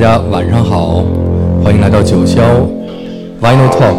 [0.00, 1.04] 家晚上好，
[1.62, 2.40] 欢迎来到九霄
[3.38, 3.96] Vinyl Talk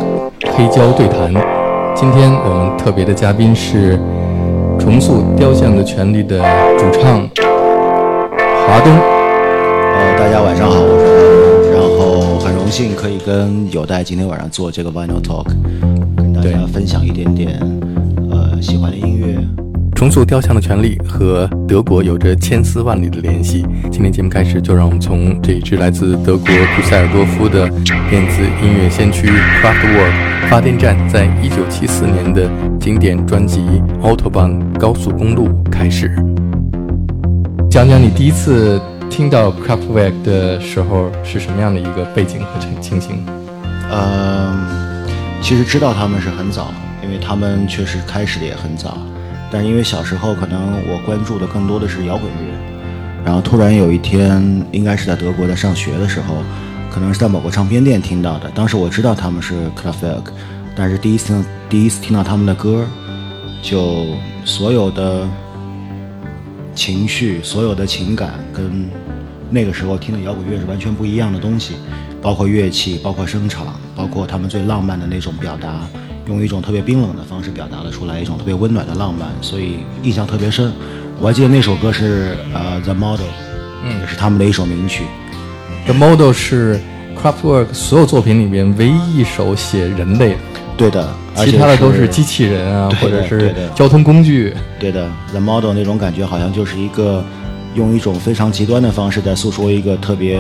[0.52, 1.32] 黑胶对谈。
[1.96, 4.00] 今天我们特别的嘉宾是
[4.80, 6.40] 重塑雕像的权利的
[6.80, 7.30] 主唱
[8.66, 8.92] 华东。
[9.94, 15.46] 呃，大家晚上好，我是华东，然后很荣幸可以跟有代今天晚上做这个 Vinyl Talk，
[16.18, 17.60] 跟大家分享一点点
[18.32, 19.38] 呃喜欢的音乐。
[20.02, 23.64] 重塑雕像的权利和德国有着千丝万缕的联系。
[23.92, 27.70] 今天节目开始，就让我们从这一支来自德国杜塞尔多夫的
[28.10, 29.28] 电子音乐先驱
[29.62, 33.60] Kraftwerk 发电站在一九七四年的经典专辑
[34.02, 36.12] 《Autobahn 高速公路》开始。
[37.70, 43.24] 讲讲你第一次听到 Kraftwerk 的时候是什么样的一个背景和情形？
[43.92, 45.06] 嗯，
[45.44, 46.72] 其实知道他们是很早，
[47.04, 48.98] 因为他们确实开始的也很早。
[49.52, 56.38] 但是因为小时候可能我关注的更多的是摇滚乐，然后突然有一天，应该是在德国在上学的时候，
[56.90, 58.50] 可能是在某个唱片店听到的。
[58.56, 60.32] 当时我知道他们是 Kraftwerk，
[60.74, 62.86] 但是第一次第一次听到他们的歌，
[63.62, 64.06] 就
[64.46, 65.28] 所有的
[66.74, 68.90] 情绪、所有的情感跟
[69.50, 71.76] 那个时候听的摇滚乐是完全不一样的东西，
[72.22, 75.82] 包括乐器、包括声场、包括他们最浪漫的那种表达。
[76.32, 80.72] 用一种特别冰冷的方式表达了出来，一种特别温暖的浪漫，所以印象特别深。
[81.20, 83.26] 我还记得那首歌是呃《The Model》，
[83.84, 85.04] 嗯，也是他们的一首名曲。
[85.86, 86.80] 《The Model》是
[87.22, 90.38] Craftwork 所有作品里面唯一一首写人类的。
[90.78, 94.54] 对的，其他的都是机器人啊，或者是交通工具。
[94.80, 97.24] 对的，《The Model》那种感觉好像就是一个
[97.76, 100.40] 用一种非常极端的方式在诉说一个特别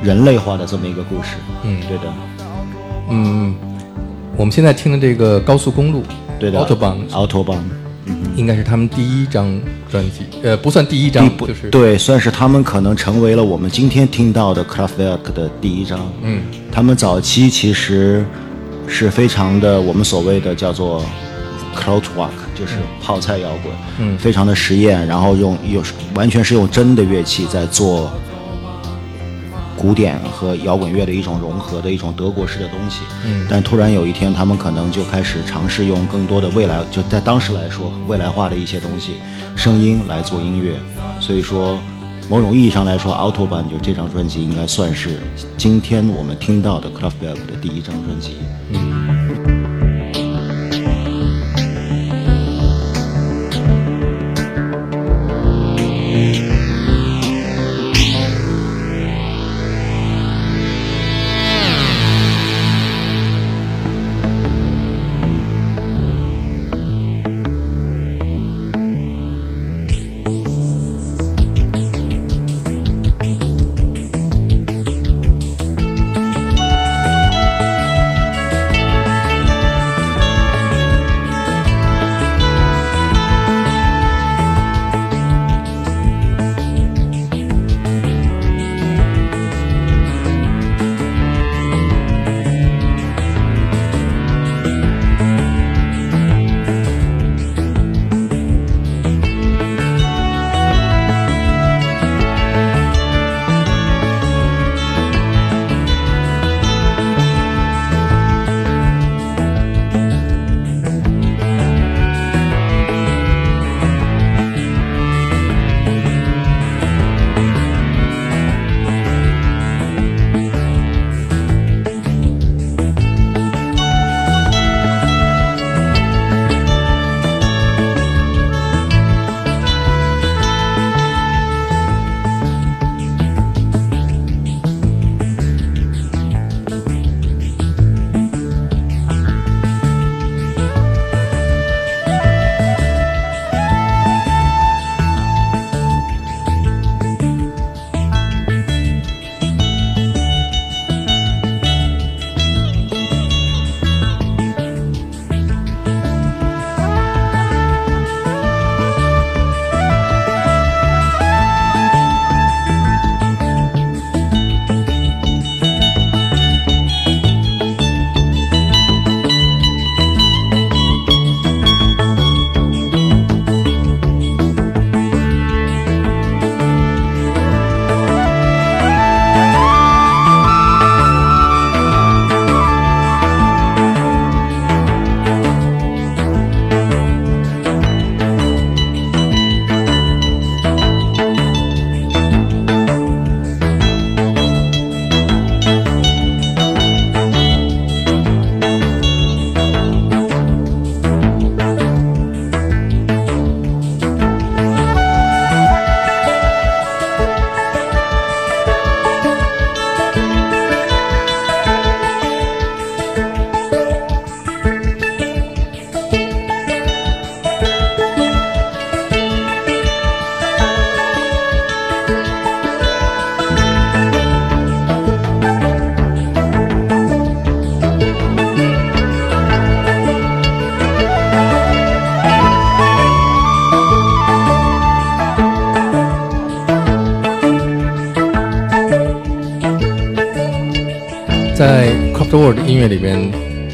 [0.00, 1.30] 人类化的这么一个故事。
[1.64, 2.04] 嗯，对的，
[3.10, 3.54] 嗯。
[4.38, 6.00] 我们现在听的这个高速公路，
[6.38, 7.58] 对的，Autobahn，Autobahn，
[8.36, 9.60] 应该是他们第一张
[9.90, 15.98] 专辑，呃，不算第一张，就是对，算是他们可能成为了我们今天听到的 Kraftwerk 的第一张。
[16.22, 18.24] 嗯，他们早期其实
[18.86, 21.04] 是非常的我们所谓的叫做
[21.74, 25.82] Krautrock，就是泡菜摇滚，嗯，非常的实验，然后用有
[26.14, 28.08] 完全是用真的乐器在做。
[29.78, 39.14] 古典和摇滚乐的一种融合的一种德国式的东西，嗯，但突然有一天，他们可能就开始尝试用更多的未来，就在当时来说未来化的一些东西，
[39.54, 40.74] 声音来做音乐。
[41.20, 41.78] 所以说，
[42.28, 45.20] 某种意义上来说，《a u t o b a n 就这张专辑应该算是
[45.56, 48.32] 今天我们听到的 Kraftwerk 的第一张专辑。
[48.72, 48.87] 嗯。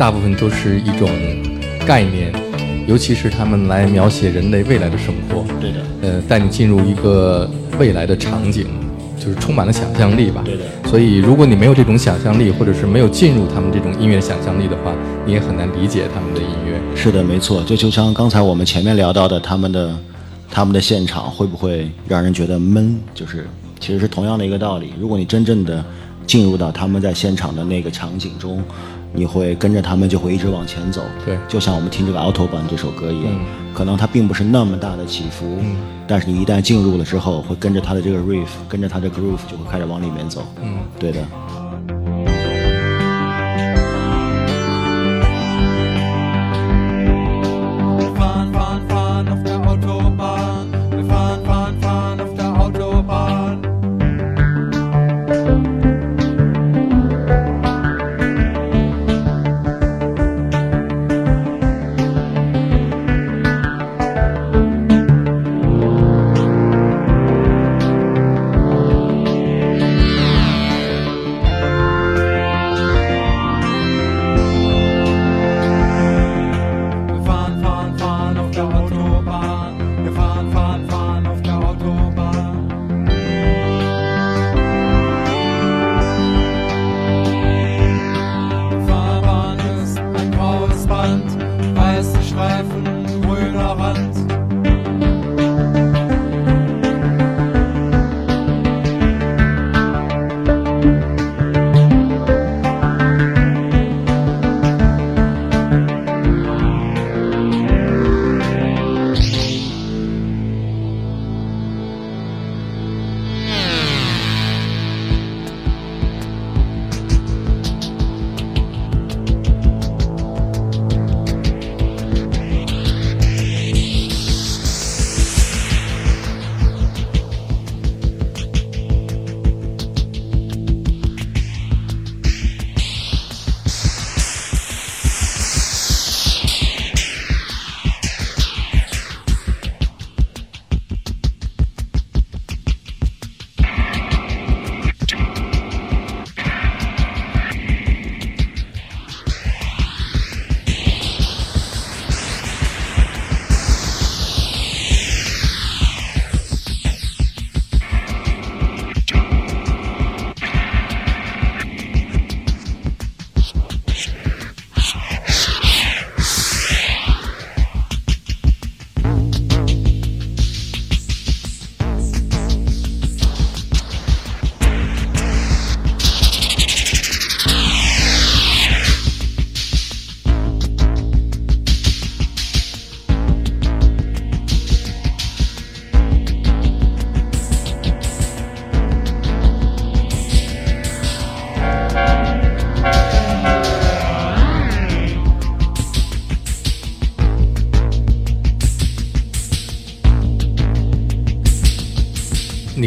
[0.04, 1.08] 大部分都是一种
[1.86, 2.30] 概念，
[2.86, 5.46] 尤其是他们来描写人类未来的生活。
[5.58, 5.78] 对的。
[6.02, 8.66] 呃，带你进入一个未来的场景，
[9.18, 10.42] 就是充满了想象力吧。
[10.44, 10.64] 对的。
[10.90, 14.92] 所以，如果你没有这种想象力，或者是没有进入他们这种音乐想象力的话，
[15.24, 16.78] 你也很难理解他们的音乐。
[16.94, 17.64] 是的，没错。
[17.66, 19.90] 这就像刚才我们前面聊到的，他们的
[20.50, 23.00] 他们的现场会不会让人觉得闷？
[23.14, 23.46] 就是
[23.80, 24.92] 其实是同样的一个道理。
[25.00, 25.82] 如果你真正的
[26.26, 28.62] 进入到他们在现场的那个场景中，
[29.14, 31.02] 你会跟着他们就会一直往前走。
[31.24, 33.32] 对，就像我们听这个《Auto 版》这首歌一样，
[33.72, 35.58] 可能它并不是那么大的起伏，
[36.06, 40.42] 但是你一旦进入了之后，会跟着它的这个 riff，跟着它的 groove 就会开始往里面走。
[40.60, 41.24] 嗯，对的。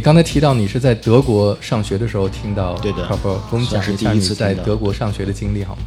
[0.08, 5.82] 刚才提到你是在德国上学的时候听到，对的，给我们讲一下你在德国上学的经历好吗？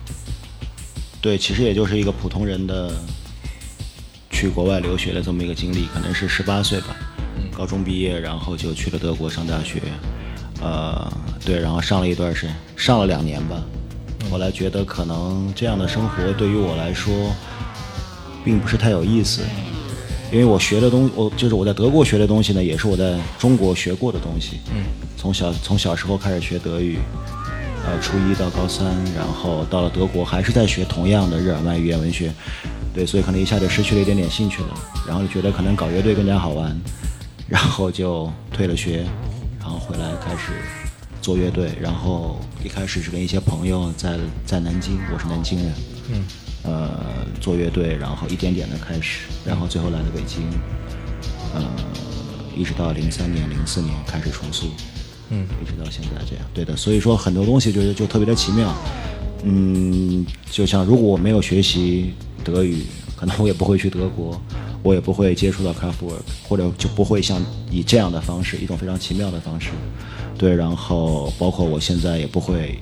[1.22, 2.92] 对，其实也就是一个普通人的
[4.28, 6.94] 去国外留学的这么一个经历，可能是十八岁吧，
[7.56, 9.80] 高中毕业，然后就去了德国上大学，
[10.60, 11.10] 呃，
[11.42, 13.56] 对，然后上了一段时间，上了两年吧，
[14.30, 17.32] 后来觉得可能这样的生活对于我来说
[18.44, 19.40] 并不是太有意思。
[20.32, 24.60] 因为我学的东，我就是我在德国学的东西呢，也是我在中国学过的东西。
[24.72, 24.84] 嗯，
[25.16, 26.98] 从小从小时候开始学德语，
[27.84, 32.32] 呃，初一到高三，然后到了德国还是在学同样的日耳曼语言文学。
[32.94, 34.68] 对，所以可能一下就失去了一点点兴趣了，
[35.06, 36.76] 然后就觉得可能搞乐队更加好玩，
[37.48, 39.04] 然后就退了学，
[39.58, 40.52] 然后回来开始
[41.20, 45.72] 做乐队，然后一开始是跟一些朋友在在南京，我是南京人。
[46.12, 46.24] 嗯。
[47.40, 50.42] 呃，做乐队，然后一点点的开始，然后最后来了北京，
[51.54, 51.64] 呃，
[52.56, 54.66] 一直到零三年、零四年开始重塑，
[55.30, 56.44] 嗯，一直到现在这样。
[56.52, 58.74] 对的，所以说很多东西就就特别的奇妙，
[59.44, 62.12] 嗯，就像如果我没有学习
[62.44, 62.84] 德语，
[63.16, 64.40] 可能我也不会去德国，
[64.82, 69.70] 我也不会接触到 Craftwork，或者就不会像以这样的方式，一种非常奇妙的方式，
[70.36, 72.78] 对，然后包括我现在也不会，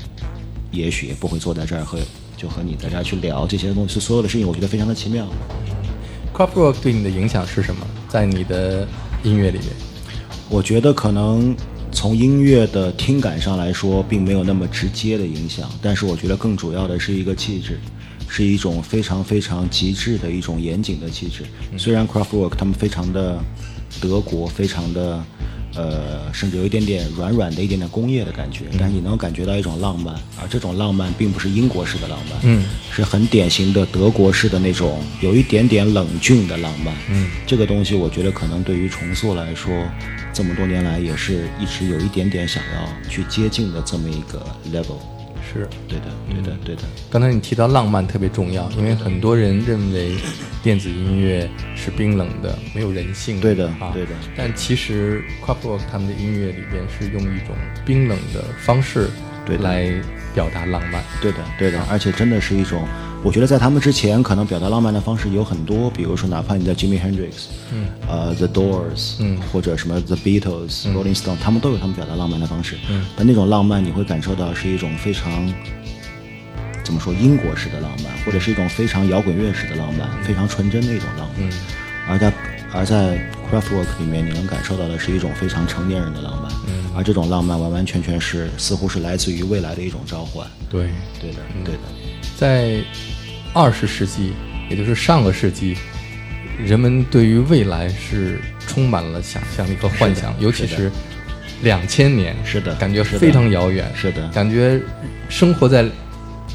[0.73, 1.99] 也许也不会坐在这儿和。
[2.39, 5.27] 就和你在这儿去聊这些东西，所有的事情，我觉得非常的奇妙。
[6.33, 7.85] Craftwork 对你的影响是什么？
[8.09, 8.87] 在你的
[9.25, 9.69] 音乐里面，
[10.49, 11.55] 我觉得可能
[11.91, 17.81] 从音乐的听感上来说，并没有那么直接的影响，但是我觉得更主要的是一个气质，
[18.29, 21.45] 是一种非常非常极致的一种严谨的气质。
[21.77, 23.43] 虽然 Craftwork 他们非常的
[24.01, 25.21] 德国，非常的。
[25.79, 39.73] 呃，甚至有一点点软软的一点点工业的感觉，但是你能感觉到一种浪漫，而这种浪漫并不是英国式的浪漫，嗯，是很典型的德国式的那种有一点点冷峻的浪漫，嗯，这个东西我觉得可能对于重塑来说，
[40.33, 44.99] 这么多年来也是一直有一点点想要去接近的这么一个 level。
[45.51, 46.83] 是对的，对的，对的。
[47.11, 50.17] 刚才你提到浪漫特别重要，因为很多人认为
[50.63, 53.41] 电子音乐是冰冷的，没有人性。
[53.41, 54.11] 对的，啊，对的。
[54.37, 59.09] 但其实 c r a f t w o r k 他们的音乐里边是用一种冰冷的方式，
[59.47, 59.91] 对来
[60.35, 61.03] 表达浪漫。
[61.21, 62.87] 对的，对的，而且真的是一种。
[63.25, 75.53] 我觉得在他们之前，可能表达浪漫的方式有很多，比如说哪怕你在 Jimmy Hendrix，嗯，呃，The Doors，嗯，或者什么 The Beatles，Rolling Stone，他们都有他们表达浪漫的方式，嗯，但那种浪漫你会感受到是一种非常
[76.85, 81.53] 怎么说英国式的浪漫，或者是一种非常摇滚乐式的浪漫，非常纯真的一种浪漫，嗯，
[82.09, 82.33] 而在
[82.73, 83.19] 而在
[83.51, 90.89] Craftwork 里面，你能感受到的是一种非常成年人的浪漫，嗯，而这种浪漫完完全全是似乎是来自于未来的一种召唤，对，
[91.21, 91.81] 对的，对的，
[92.39, 92.81] 在。
[93.55, 94.35] 二十世纪，
[94.71, 95.75] 也就是上个世纪，
[96.65, 100.93] 人们对于未来是充满了想象力和幻想，尤其是
[101.63, 104.81] 两千年，是的，感觉非常遥远，是的，感觉
[105.31, 105.85] 生活在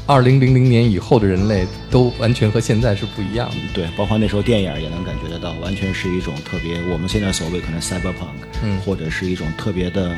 [0.06, 3.56] 二零零零年以后的人类都完全和现在是不一样的。
[3.74, 10.16] 对，包括那时候电影也能感觉得到，完全是一种特别我们现在所谓可能 cyberpunk，嗯，或者是一种特别的，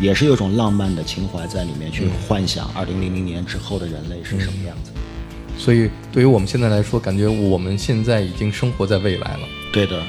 [0.00, 4.91] 也是有种浪漫的情怀在里面去幻想二零零零年之后的人类是什么样子。
[5.58, 9.40] 所以，对于我们现在来说，感觉我们现在已经生活在未来了。
[9.72, 10.02] 对的。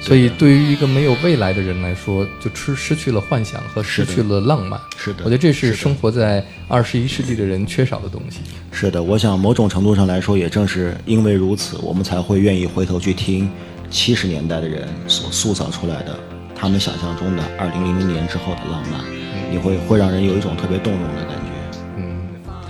[0.00, 4.80] 所以，对于一个没有未来的人来说，就失失去了幻想和失去了浪漫。
[4.96, 5.18] 是的。
[5.18, 8.38] 我觉得这是生活在二十一世纪的人缺少的东西。
[8.72, 13.50] 是的，我想某种程度上来说，也正是因为如此，我们才会愿意回头去听
[13.90, 16.18] 七十年代的人所塑造出来的
[16.54, 19.02] 他们想象中的二零零零年之后的浪漫，
[19.50, 21.49] 你会会让人有一种特别动容的感觉。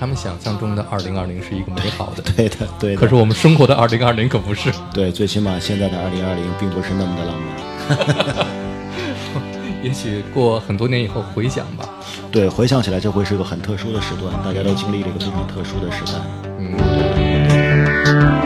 [0.00, 3.00] 他们想象中的二零二零是一个美好的， 对的，对的。
[3.00, 4.72] 可是我们生活的二零二零可不是。
[4.94, 8.46] 对，最起码现在的二零二零并不是那么的浪漫。
[9.84, 11.86] 也许过很多年以后回想吧。
[12.32, 16.12] 对，回想起来这会是个很特殊的时段，大家都经历了一个非常特殊的时代。
[16.58, 18.39] 嗯。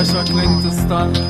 [0.00, 1.29] much struggling to start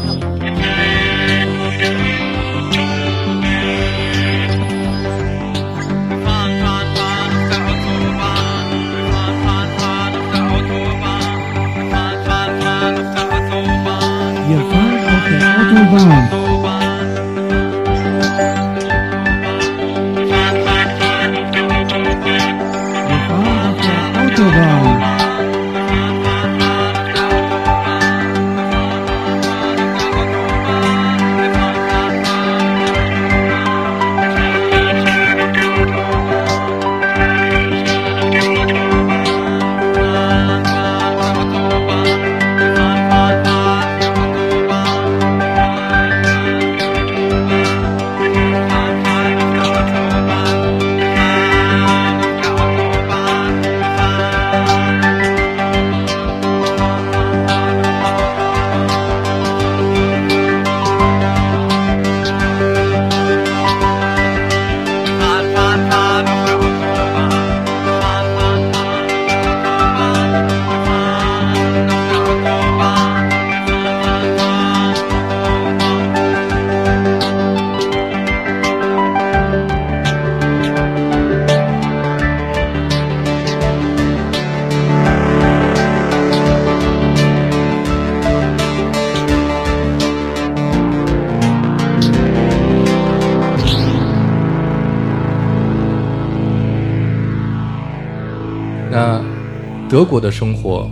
[100.01, 100.89] 德国的生活，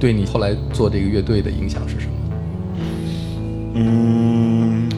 [0.00, 2.12] 对你后来做这个乐队的影响是什么？
[3.74, 4.88] 嗯，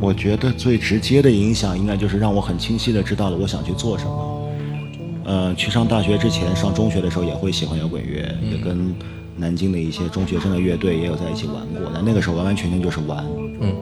[0.00, 4.50] 我觉得最直接的影响应该就是让我很清晰的知道了我想去做什么。
[5.24, 8.92] 呃，去上大学之前，上中学的时候也会喜欢摇滚乐，也跟
[9.36, 13.24] 南京的一些中学生的乐队也有在一起玩过，但那个时候完完全全就是玩，
[13.60, 13.72] 嗯，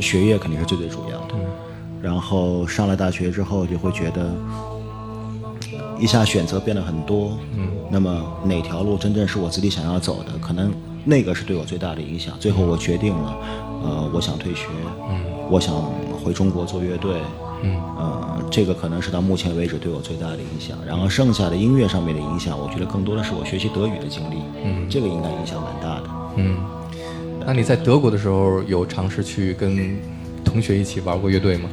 [0.00, 1.34] 学业肯定是最最主要的。
[2.02, 4.30] 然后上了大学之后，就会觉得
[5.98, 10.72] 一下选择变得很多，嗯，那么哪条路真正是我自己想要走的，可能
[11.04, 12.34] 那个是对我最大的影响。
[12.38, 13.36] 最后我决定了，
[13.82, 14.66] 呃，我想退学，
[15.10, 15.74] 嗯，我想
[16.22, 17.12] 回中国做乐队，
[17.62, 20.76] 嗯，呃，这个可能是到目前为止对我最大的影响。
[20.86, 26.04] 然后剩下的音乐上面的影响，我觉得更多的是我学习德语的经历，嗯，这个应该影响蛮大的。
[26.36, 26.58] 嗯，
[27.46, 29.96] 那你在德国的时候有尝试去跟
[30.44, 31.68] 同学一起玩过乐队吗？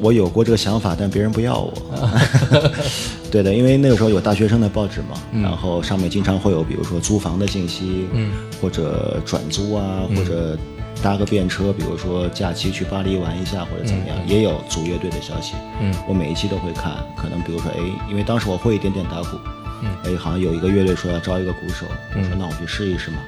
[0.00, 1.72] 我有过这个想法，但别人不要我。
[3.34, 10.56] 对的，因为那个时候有大学生的报纸嘛，然后上面经常会有，比如说租房的信息，嗯，或者转租啊，或者
[11.02, 15.54] 搭个便车，比如说假期去巴黎玩一下或者怎么样，也有组乐队的消息。
[15.80, 19.36] 嗯，我每一期都会看，可能比如说，哎，因为当时我会一点点打鼓，
[19.82, 23.18] 嗯，哎，好像有一个乐队说要招一个鼓手，我说那我去试一试嘛。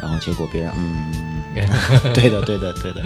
[0.00, 1.12] 然后结果别人，嗯，
[2.14, 3.02] 对的，对的，对的，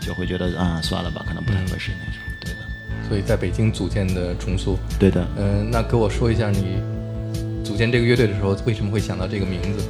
[0.00, 2.20] 就会觉得啊，算了吧，可能不太合适那种。
[3.08, 4.78] 所以在北京组建的重塑。
[4.98, 5.26] 对的。
[5.36, 6.78] 嗯、那给我说一下你
[7.64, 9.84] 组建这个乐队的时候，为什么会想到这个名字？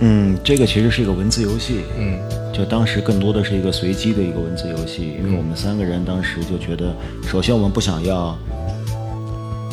[0.00, 2.20] 嗯，这个其实是一个文字游戏，嗯
[2.52, 6.94] 就当时更多的是一个随机的一个文字游戏，因为我们三个人当时就觉得，
[7.26, 8.38] 首先我们不想要，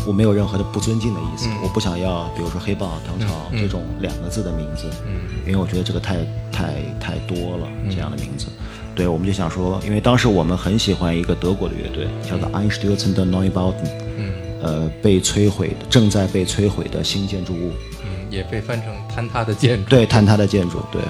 [0.07, 6.17] 我没有任何的不尊敬的意思，我不想要，比如说黑豹、唐朝这种两个字的名字，嗯因为我觉得这个太
[6.51, 8.47] 太太多了这样的名字。
[8.95, 14.31] 对，我们就想说，因为当时我们很喜欢一个德国的乐队，叫做 Einstürzen der Neubauten，嗯
[14.61, 17.73] 呃，被摧毁的，正在被摧毁的新建筑物。
[18.03, 19.89] 嗯，也被翻成坍塌的建筑。
[19.89, 21.01] 对，坍塌的建筑，对。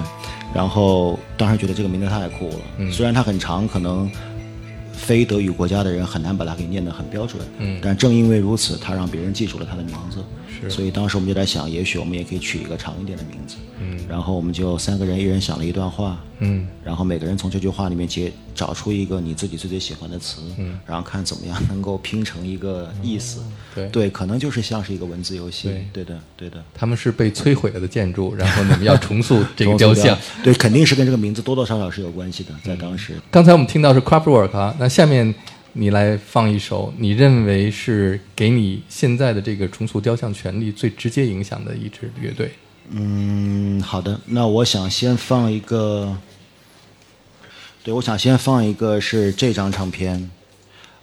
[0.52, 4.10] 然后当时觉得这个名字太酷了，虽然它很长，可能
[4.92, 10.18] 非德语国家的人很难把它给念得很标准，嗯但正因为如此，它让别人记住了它的名字。
[10.58, 13.56] 是所以当时我们就在想，也许我们也可以取一个长一点的名字。
[13.78, 23.42] 嗯然后我们就三个人，一人想了一段话，嗯然后每个人从这句话里面截找出一个你自己最最喜欢的词，嗯然后看怎么样能够拼成一个意思。
[23.74, 25.68] 对对，可能就是像是一个文字游戏。
[25.68, 26.62] 对对的，对的。
[26.74, 30.16] 他们是被摧毁了的建筑，然后你们要重塑这个雕像。
[30.42, 33.14] 对，肯定是跟这个名字多多少少是有关系的，在当时。
[33.30, 35.34] 刚才我们听到是 Craftwork 啊，那下面
[35.74, 42.50] 你来放一首你认为是给你现在的这个重塑雕像权利最直接影响的一支乐队。
[42.88, 46.16] 嗯，好的，那我想先放一个，
[47.86, 50.28] 对，我想先放一个是这张唱片，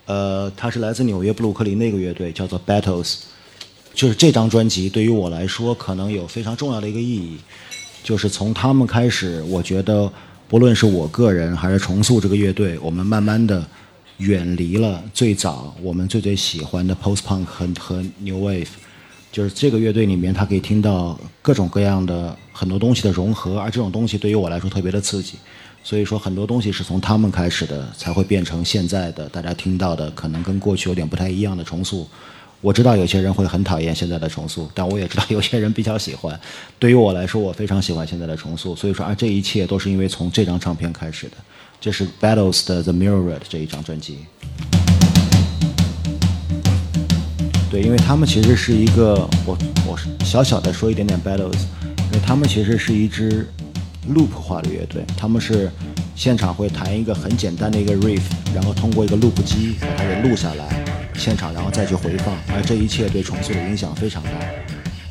[0.05, 3.19] 呃，它是来自纽约布鲁克林的一个乐队，叫做 Battles，
[3.93, 7.37] 就是这张专辑对于我来说可能有非常重要的一个意义，
[8.03, 10.11] 就是从他们开始，我觉得
[10.49, 13.65] 不论是我个人还是重塑这个乐队，我们慢慢的
[14.17, 18.67] 远离了最早我们最最喜欢的 post punk 和和 new wave。
[19.31, 25.35] 就是这个乐队里面，它可以听到各种各样的很多东西的融合，而这种东西对于我来说特别的刺激。
[25.83, 32.07] 所以说，很多东西是从他们开始的，才会变成现在的大家听到的，可能跟过去有点不太一样的重塑。
[32.61, 36.39] 我知道有些人会很讨厌现在的重塑，但我也知道有些人比较喜欢。
[36.79, 38.73] 对于我来说，我非常喜欢现在的重塑。
[38.73, 41.33] 所以说，而这一切都是因为从这张唱片开始的。
[41.81, 44.19] 这是 Battles 的 The Mirrored 这一张专辑。
[47.69, 51.59] 对，因为他们其实是一个，我我小小的说一点点 Battles，
[51.97, 53.45] 因为他们其实是一支
[54.09, 55.71] loop 化的乐队，他们是
[56.15, 58.21] 现场会弹一个很简单的一个 riff，
[58.53, 60.83] 然后通过一个 loop 机把它给录下来，
[61.15, 64.31] 现场然后再去回放，而这一切对重塑的影响非常大。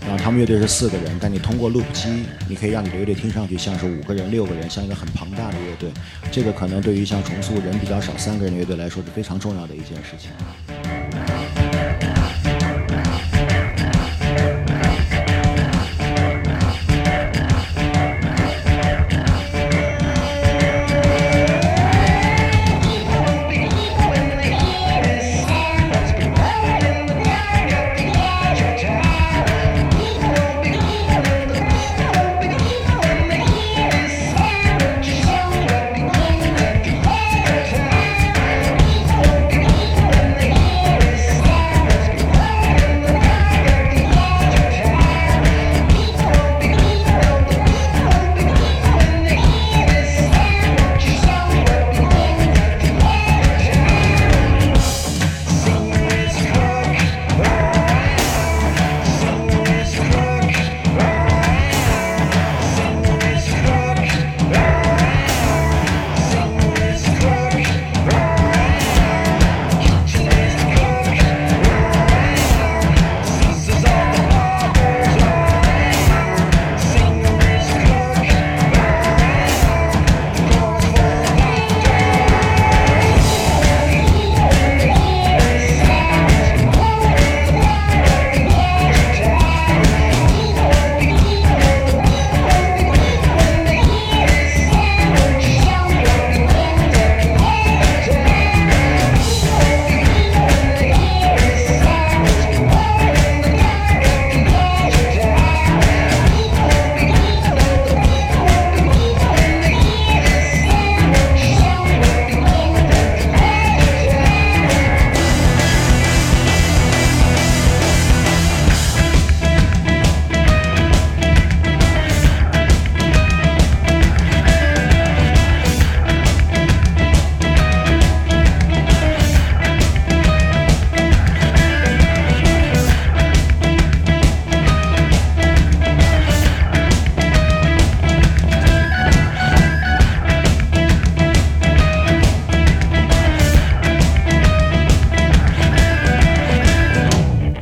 [0.00, 5.90] 然后他们乐队是四个人，但你通过 loop 机，你可以让你的乐队听上去像是五个人、六个人，像一个很庞大的乐队。
[6.31, 10.31] 这个可能对于像重塑人比较少、三个人的乐队来说是非常重要的一件事情。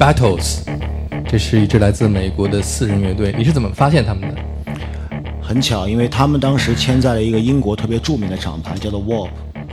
[0.00, 0.60] Battles，
[1.28, 4.34] 这是一支来自美国的四人乐队，你是怎么发现他们的？
[5.42, 9.28] 很巧，因为他们当时签在了一个英国特别著名的厂牌，叫做 Warp。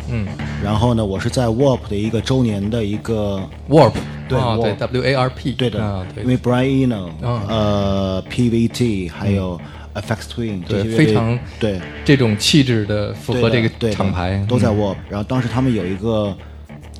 [0.09, 0.27] 嗯。
[0.61, 3.93] 然后呢，我是在 Warp 的一个周年的一个，Warp，
[4.27, 6.23] 对啊，对 Warp，W A R P，对的，啊，对。
[6.25, 7.41] 因为 Brian Eno，、嗯。
[7.47, 9.57] 呃，PVT 还有
[9.93, 11.79] FX Twin 对非常对。
[12.03, 14.77] 这种气质的符合这个对厂牌，都在嗯。
[14.77, 16.35] Warp、然后当时他们有一个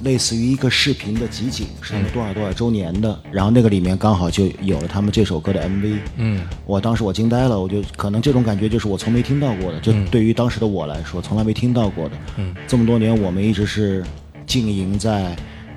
[0.03, 5.97] 类似于一个视频的集锦，是他们多少多少周年的，然后那个里面刚好就有了他们这首歌的 MV。
[6.17, 12.15] 嗯我当时我惊呆了，我就可能这种感觉就是我从没听到过的，就对于当时的我来说，从来没听到过的。
[12.37, 14.03] 嗯，这么多年我们一直是
[14.45, 15.35] 经营在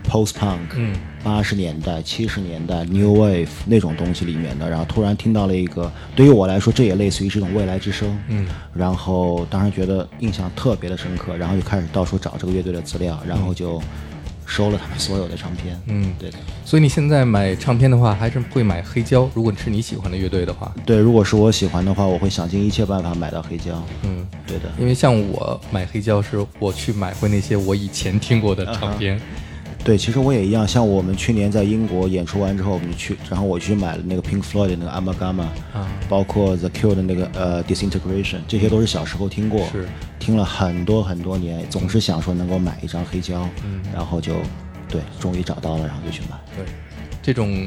[0.08, 8.18] post punk，嗯，八十年代、七十年代 new wave 那种东西里面的，然后突然听到了一个，对于我来说，这也类似于是一种未来之声。
[8.28, 13.80] 嗯，然后当时觉得印象特别的深刻，然后就开始到处找这个乐队的资料，然后就
[14.50, 15.80] 收了他们所有的唱片。
[15.86, 16.38] 嗯对的。
[16.64, 19.30] 所以你现在买唱片的话，还是会买黑胶。
[19.32, 23.82] 如果是你喜欢的乐队的话，对，如果是我喜欢的话，我会想尽一切办法买到黑胶。
[24.02, 24.64] 嗯，对的。
[24.78, 29.20] 因为像我买黑胶是我去买回那些我以前听过的唱片。
[29.82, 30.68] 对，其实我也一样。
[30.68, 39.88] 像我们去年在英国演出完之后，我们就去，然后我去买了那个 Pink Floyd 的那个 Amalgama，啊包括 The Cure 的那个呃 Disintegration，这些都是小时候听过，是
[40.18, 44.34] 听了很多很多年，总是想说能够买一张黑胶，嗯然后就
[44.88, 46.36] 对，终于找到了，然后就去买。
[46.56, 46.64] 对，
[47.22, 47.66] 这种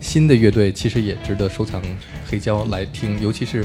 [0.00, 1.82] 新的乐队其实也值得收藏
[2.26, 3.64] 黑胶来听，尤其是，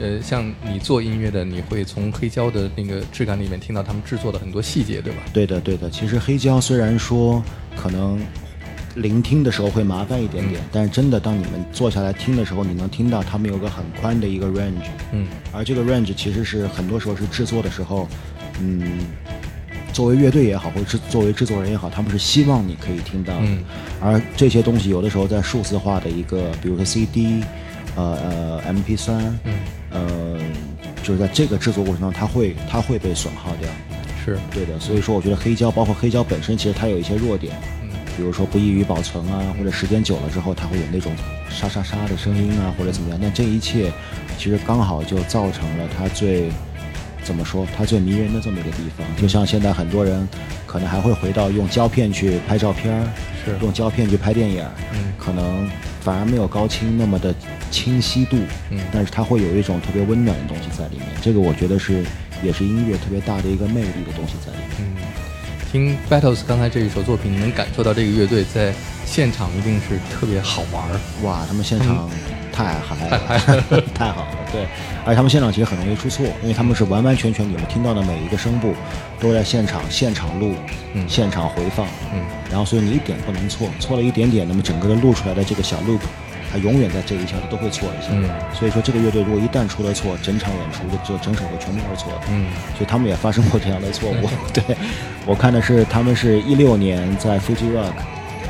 [0.00, 5.22] 呃，像你做音乐的，你会从黑胶的那个质感里面听到他们制作的很多细节，对吧？
[5.32, 5.90] 对的，对的。
[5.90, 7.42] 其实黑胶虽然说
[7.76, 8.20] 可能
[8.94, 18.08] 聆听的时候会麻烦一点点，但是真的当你们坐下来听的时候，你能听到他们有个很宽的一个 range，嗯而这个 range 其实是很多时候是制作的时候，
[18.60, 19.00] 嗯，
[19.92, 23.40] 作为乐队也好，或者是作为制作人也好，他们是希望你可以听到的。
[23.42, 23.64] 嗯
[24.00, 27.42] 而这些东西有的时候在数字化的一个，比如说 CD，
[27.96, 28.16] 呃
[28.64, 29.12] 呃 MP 3
[29.44, 29.54] 嗯，
[29.90, 30.38] 呃，
[31.02, 33.68] 就是在这个制作过程中，它会它会被损耗掉。
[34.24, 41.12] 是，对的，所以说我觉得黑胶，包括黑胶本身，其实它有一些弱点，嗯比如说不易于保存啊，或者时间久了之后，它会有那种
[41.48, 43.18] 沙沙沙的声音啊，或者怎么样。
[43.22, 43.92] 但这一切
[44.36, 46.50] 其实刚好就造成了它最
[47.28, 49.06] 怎么说，它最迷人的这么一个地方。
[49.20, 50.26] 就像现在很多人
[50.66, 53.04] 可能还会回到用胶片去拍照片儿，
[53.44, 54.64] 是用胶片去拍电影，
[54.94, 57.34] 嗯可能反而没有高清那么的
[57.70, 58.38] 清晰度，
[58.70, 61.06] 嗯但是它会有一种特别温暖的东西在里面。
[61.20, 62.02] 这个我觉得是
[62.42, 64.78] 也是音乐特别大的一个魅力的东西在里面。
[64.80, 64.96] 嗯，
[65.70, 68.72] 听 Battles 刚才这一首作品，你能感受到这个乐队在
[69.04, 70.98] 现场一定是特别好玩儿。
[71.24, 72.08] 哇，他们现场
[72.64, 74.66] 太嗨了 太好了，对。
[75.04, 78.74] 而且他们现场其实很容易出错，因为他们是完完全全你们听到的每一个声部
[79.20, 80.54] 都在现场现场录，
[80.94, 86.00] 嗯现场回放，嗯，然后所以你一点不能错，错了一点点，那么整个的录出来的这个小 loop，
[86.50, 88.08] 它永远在这一下都会错一下。
[88.10, 92.18] 嗯所以说这个乐队如果一旦出了错，整场演出的这整首歌全部都是错的。
[92.30, 94.28] 嗯所以他们也发生过这样的错误。
[94.52, 94.76] 对，
[95.24, 97.92] 我看的是他们是一六年在 Fuji Rock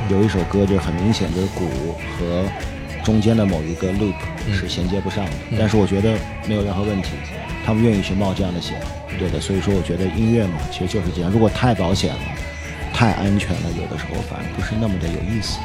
[0.08, 1.68] 有一首歌，就是很明显就是鼓
[2.18, 2.44] 和
[3.08, 4.12] 中间的某一个 loop
[4.52, 6.14] 是衔接不上的，但是我觉得
[6.46, 7.12] 没有任何问题，
[7.64, 8.78] 他们愿意去冒这样的险。
[9.18, 11.30] 对的，所以说我觉得音乐嘛，其实就是这样。
[11.30, 12.20] 如果太保险了，
[12.92, 15.58] 太安全了，有的时候反而不是那么的有意思。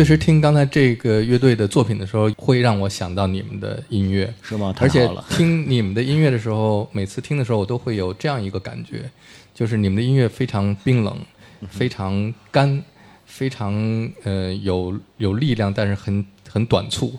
[0.00, 4.74] 确实听刚才这个乐队的作品的时候，会让我想到你们的音乐，是吗？
[4.80, 9.02] 而且听你们的音乐的时候，每次听的时候，我都会有这样一个感觉，
[9.54, 11.14] 就是你们的音乐非常冰冷，
[11.68, 12.82] 非常干，
[13.26, 13.74] 非常
[14.22, 17.12] 呃有有力量，但是很很短促，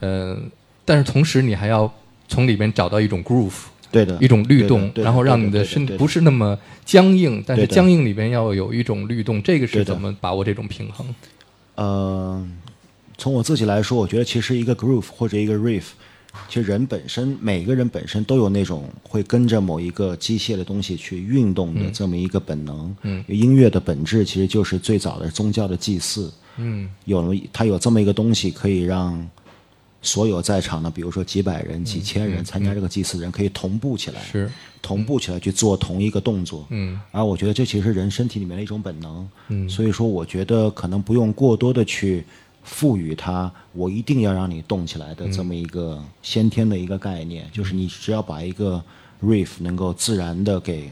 [0.00, 0.38] 呃，
[0.84, 1.90] 但是同时你还要
[2.28, 3.54] 从里面找到一种 groove。
[3.90, 11.06] 对的，一种律动，然后让你的身体不是那么僵硬，但是僵硬里边要有一种律动，这个是怎么把握这种平衡？
[11.78, 12.44] 呃，
[13.16, 15.84] 从我自己来说，我觉得其实一个 groove 或者一个 riff，
[16.48, 22.96] 其实人本身，每个人本身都有那种会跟着某一个机械的东西去运动的这么一个本能。
[23.02, 26.32] 嗯，音乐的本质其实就是最早的宗教的祭祀。
[26.56, 29.24] 嗯，有了它有这么一个东西，可以让
[30.00, 36.66] 所有在场的，比如说几百人、几千人参加这个祭祀的人，可以同步起来，是同步起来去做同一个动作。
[36.70, 39.28] 嗯，而我觉得这其实是人身体里面的一种本能。
[39.48, 42.24] 嗯，所以说我觉得可能不用过多的去
[42.62, 48.82] 赋予它，我一定要让你动起来的这么一个先天的一个概念，就是你只要把一个
[49.22, 50.90] riff 能够自然的给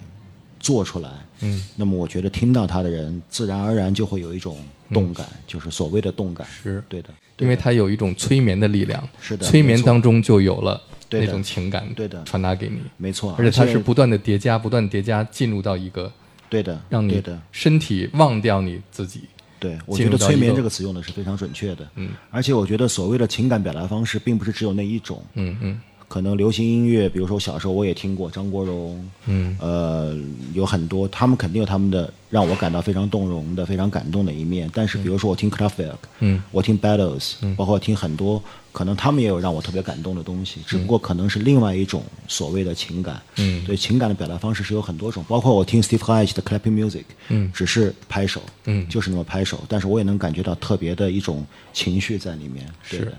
[0.58, 4.58] 做出来，嗯，那么我觉得听到它的人自然而然就会有一种
[4.92, 6.46] 动感，就是所谓的动感。
[6.46, 6.82] 是。
[6.88, 12.22] 对的，因为它有一种催眠的力量，是的催眠当中就有了对那种情感，对的。
[12.24, 16.10] 传达给你，没错，而且它是不断的叠加，不断叠加，进入到一个
[16.48, 17.40] 对的，让你的。
[17.52, 19.22] 身体忘掉你自己。
[19.58, 21.88] 对，我觉得“催眠”这个词用的是非常准确的。
[21.94, 25.24] 嗯，而且我觉得所谓的情感表达方式，并不是只有那一种。
[25.32, 29.56] 嗯嗯可能流行音乐，比如说我小时候我也听过张国荣，嗯。
[29.60, 30.16] 呃，
[30.54, 34.70] 有很多，他们肯定有他们的让我感到非常动容的、非常感动的一面。
[34.72, 38.42] 但是，比如说我听 Kraftwerk，嗯，我听 Battles，、包括听很多，
[38.72, 43.20] 可能他们也有让我特别感动的东西，只不过可能是另外一种所谓的情感。
[43.36, 43.64] 嗯。
[43.64, 47.50] 对情感的表达方式是有很多种，包括我听 Steve Reich 的 Clapping Music，嗯。
[47.52, 48.88] 只是拍手，嗯。
[48.88, 52.64] 就是那么拍手，但是我也能感觉到特别的一种情绪在里面。
[52.88, 53.04] 对是。
[53.06, 53.18] 的。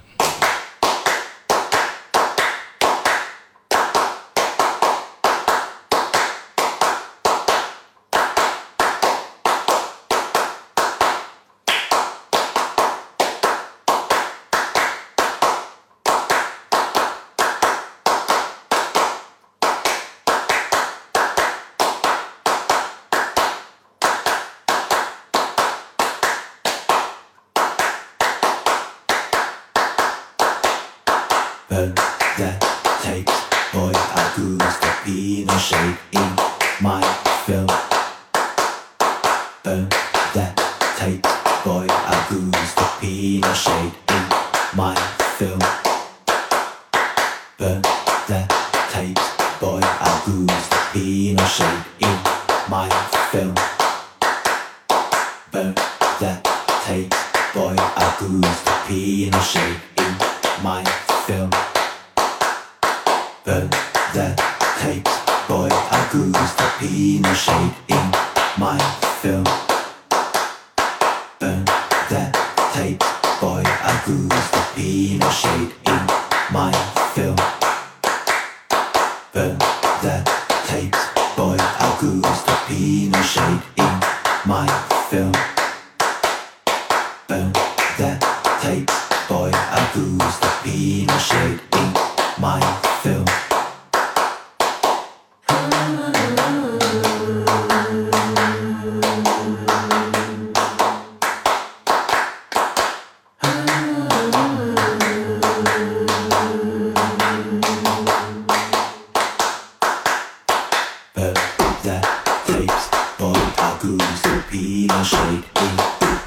[114.89, 115.69] you shade, me,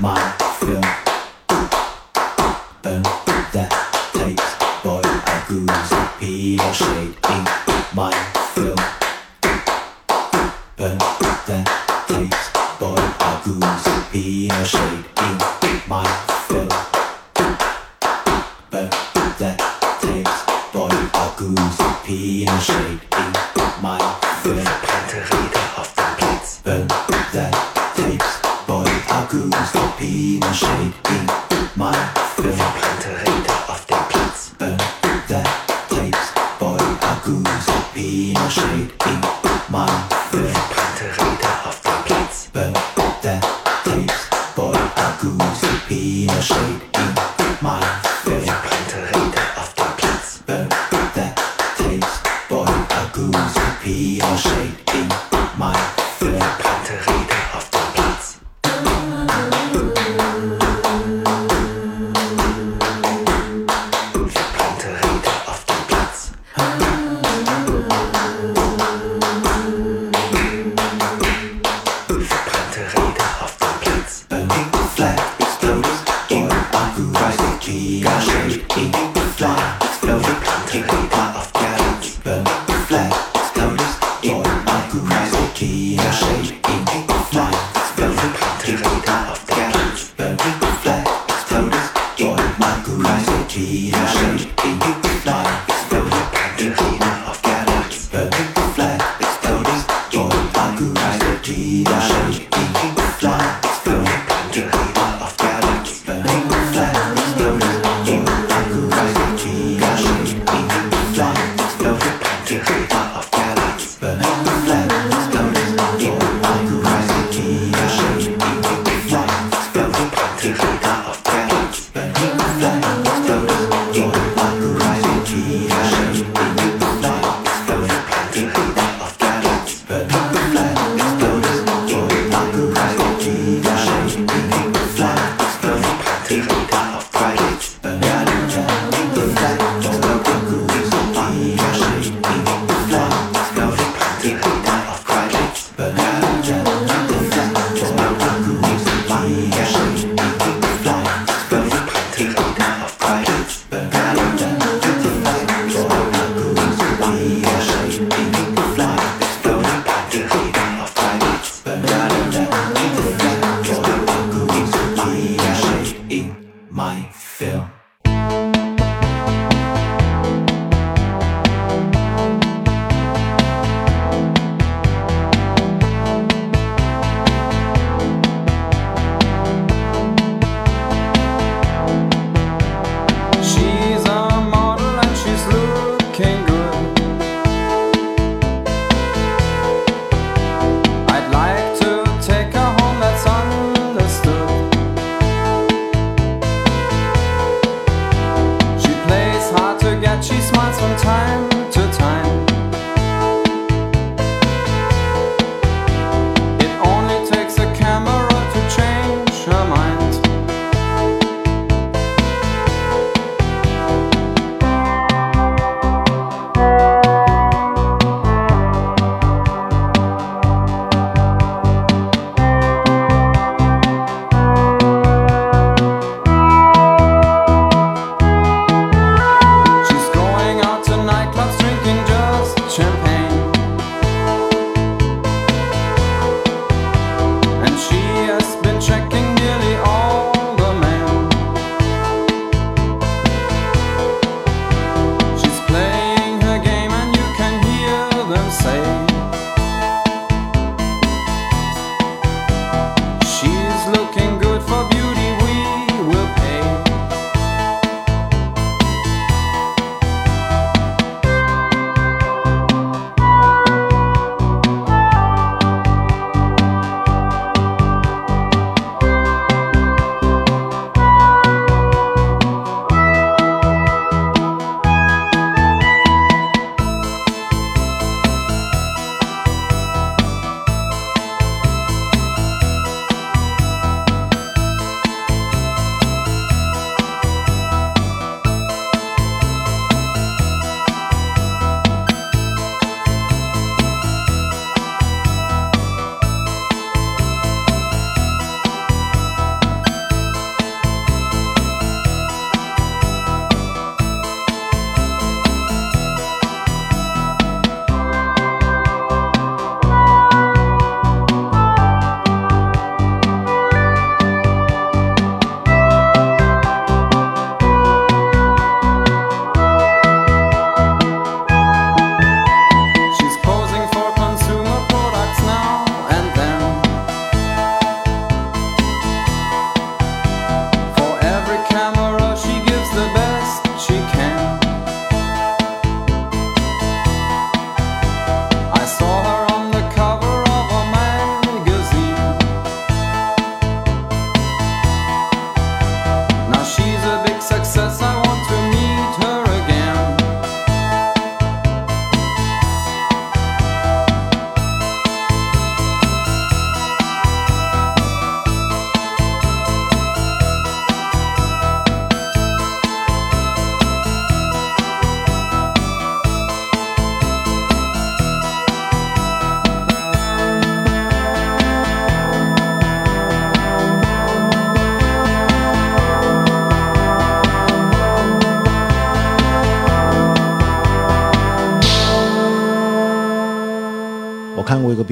[0.01, 0.40] my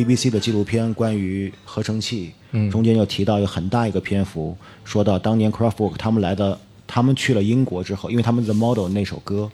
[0.09, 9.51] BBC 的纪录片，关于合成器，嗯中间又提到有很大一个篇幅，说到当年 Kraftwerk 他们来的，他们去了英国之后，因为他们 The Model 那首歌，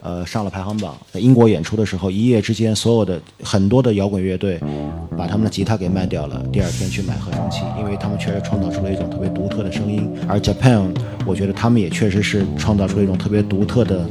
[0.00, 4.60] 呃，上了排行榜，在英国演出的时候，一夜之间，所有的很多的摇滚乐队
[5.18, 10.08] 把他们的吉他给卖掉了，第二天去买合成器，因为他们确实创造出了一种特别独特的声音。
[10.28, 10.94] 而 Japan，
[11.26, 14.08] 我觉得他们也确实是创造出了一种特别独特的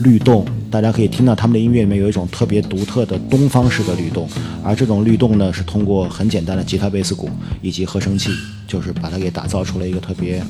[0.00, 0.46] 律动。
[0.74, 4.28] 大家可以听到他们的音乐里面有一种特别独特的东方式的律动，
[4.60, 7.30] 而这种律动呢，是通过很简单的吉他、贝斯、鼓
[7.62, 8.32] 以及合成器，
[8.66, 10.42] 就是把它给打造出了一个特别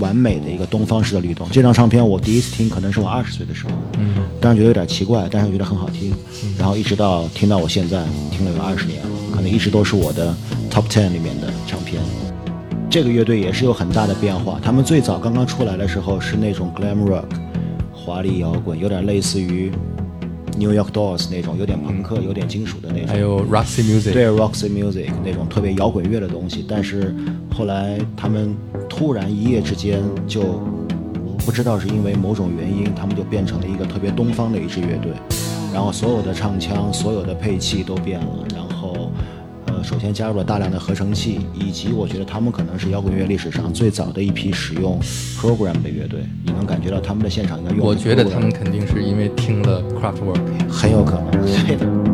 [0.00, 1.48] 完美的一个东方式的律动。
[1.50, 6.12] 这张唱片我第一次听，可能是我二十岁的时候，嗯，当然觉得有点奇怪，但是我觉得很好听，
[6.58, 10.36] 然后一直到听到我现在，听了有二十年了，可能一直都是我的
[10.70, 12.02] top ten 里面的唱片。
[12.90, 17.24] 这个乐队也是有很大的变化，他们最早刚刚出来的时候是那种 glam rock，
[18.04, 19.72] 华丽摇滚，有点类似于
[20.58, 23.08] New York Dolls 那种，有点朋克、有点金属的那种。
[23.08, 27.14] 还有 Roxy Music，对 Roxy Music 那种特别摇滚乐的东西，但是
[27.50, 28.54] 后来他们
[28.88, 30.60] 突然一夜之间就
[31.38, 35.10] 不知道是因为某种原因，他们就变成了一个特别东方的一支乐队，
[35.72, 38.63] 然后所有的唱腔、所有的配器都变了，然后呃，
[39.84, 44.98] 首先加入了大量的合成器，以及我觉得他们可能是摇滚乐历史上最早的一批使用
[45.38, 47.86] program 的乐队，你能感觉到他们的现场应该用。
[47.86, 50.40] 我觉得他们肯定是因为听了 Craftwork，。
[50.70, 51.30] 很有可能，
[51.66, 52.13] 对的。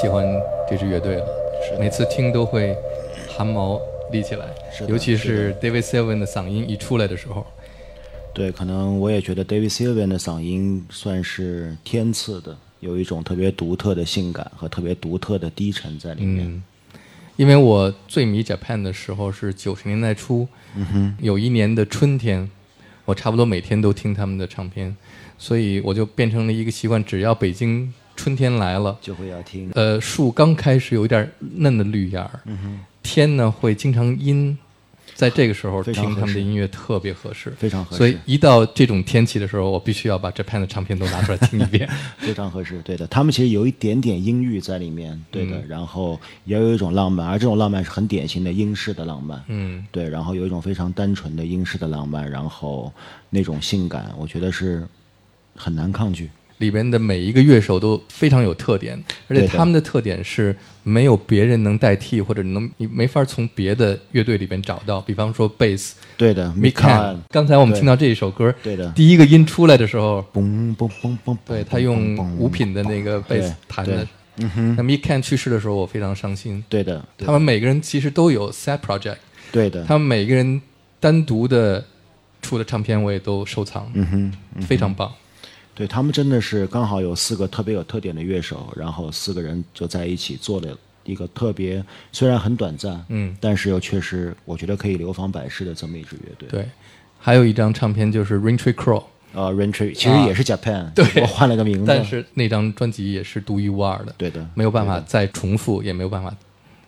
[0.00, 0.24] 喜欢
[0.66, 1.26] 这支乐队了，
[1.62, 2.74] 是每次听都会
[3.28, 3.78] 汗毛
[4.10, 7.46] 立起来，是尤其是是 David Sylvian 的嗓音一出来的时候，
[8.32, 16.46] 对，可能我也觉得 David Sylvian 的嗓音算是天赐的，有一种特别独特的性感和特别独特的低沉在里面。
[16.46, 16.62] 嗯，
[17.36, 22.50] 因为我最迷 Japan 的时候是九十年代初，嗯有一年的春天，
[23.04, 24.96] 我差不多每天都听他们的唱片，
[25.36, 27.92] 所以我就变成了一个习惯，只要北京
[28.22, 29.70] 春天来了，就会要听。
[29.74, 34.56] 呃，树刚开始有一点嫩的绿芽儿，嗯天呢会经常阴，
[35.14, 41.88] 在这个时候听他们的音乐特别合适，非常合适所以一到这种天气的时候，我必须要把 Japan 的唱片都拿出来听一遍。
[42.18, 43.06] 非常合适，对的。
[43.06, 45.56] 他们其实有一点点阴郁在里面，对的。
[45.56, 49.42] 嗯然后也有一种浪漫，而这种浪漫是很典型的英式的浪漫。
[49.48, 50.06] 嗯，对。
[50.06, 52.92] 然后有一种非常单纯的英式的浪漫，然后
[53.30, 54.86] 那种性感，我觉得是
[55.56, 56.28] 很难抗拒。
[56.60, 65.00] 里边的每一个乐手都非常有特点，而且他们的特点是没有别人能代替，或者能你没法从别的乐队里边找到。
[65.00, 68.76] 比方说贝斯对的 m i k a n 刚才我们听到这一首歌，对。
[68.76, 73.96] 的第一个音出来的时候，嘣嘣嘣嘣，对他用五品的那个贝斯对弹的。
[73.96, 74.06] 对。
[74.42, 76.62] 嗯哼，那 m i k a n 去世的时候，我非常伤心。
[76.68, 79.16] 对的，他们每个人其实都有 side project，
[79.52, 80.60] 对的，他们每个人
[80.98, 81.84] 单独的
[82.40, 85.12] 出的唱片我也都收藏，嗯哼，嗯非常棒。
[85.80, 96.46] 对他们真的是刚好有四个特别有特点的乐手，然后四个人就在一起做了一个特别虽然很短暂，嗯，但是又确实我觉得可以流芳百世的这么一支乐队。
[96.50, 96.68] 对，
[97.18, 106.36] 还有一张唱片就是 Rain Tree Crow，呃 r e n t r y 其实也是 Japan，、对我换了个名字， 但是那张专辑也是独一无二的，对的，没有办法再重复，也没有办法。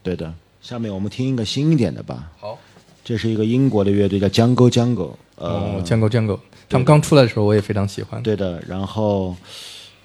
[0.02, 0.34] 对的。
[0.60, 2.58] 下面我们听一个新一点的吧，好，
[3.02, 6.38] 这是一个英国的乐队叫 Jungle Jungle，呃，哦，Jungle Jungle，
[6.68, 8.22] 他们刚出来的时候我也非常喜欢。
[8.22, 9.34] 对的，然后，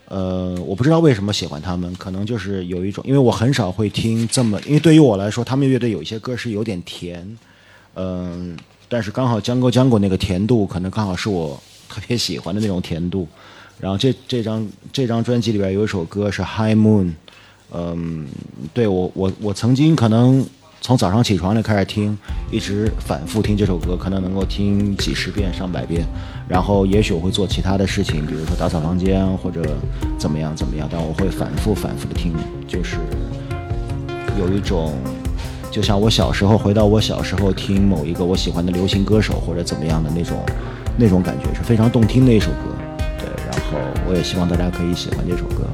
[0.08, 7.38] 呃，我不知道为什么喜欢他们，可能就是有一种，因为我很少会听这么，因为对于我来说，他们乐队有一些歌是有点甜，
[7.94, 8.58] 嗯、
[8.90, 13.28] 但是刚好江哥江果那个甜度，可能刚好是我特别喜欢的那种甜度。
[13.80, 17.06] 然后这这张这张专辑里边有一首歌是《High Moon》，
[17.72, 18.28] 嗯，
[18.74, 20.44] 对我我我曾经可能
[20.88, 22.18] 从早上起床就开始听，
[22.50, 26.08] 一直反复听这首歌，可能能够听几十遍、上百遍。
[26.48, 29.62] 然后也许我会做其他的事情，比如说打扫房间或者
[30.18, 32.34] 怎么样怎么样，但我会反复反复的听，
[32.66, 32.96] 就是
[34.40, 34.94] 有一种，
[35.70, 40.38] 就像我小时候回到我小时候听某一个我喜欢的流行歌手或者怎么样的那种
[40.96, 42.74] 那种感觉，是非常动听的一首歌。
[43.20, 43.78] 对，然后
[44.08, 45.68] 我也希望大家可以喜欢这首歌。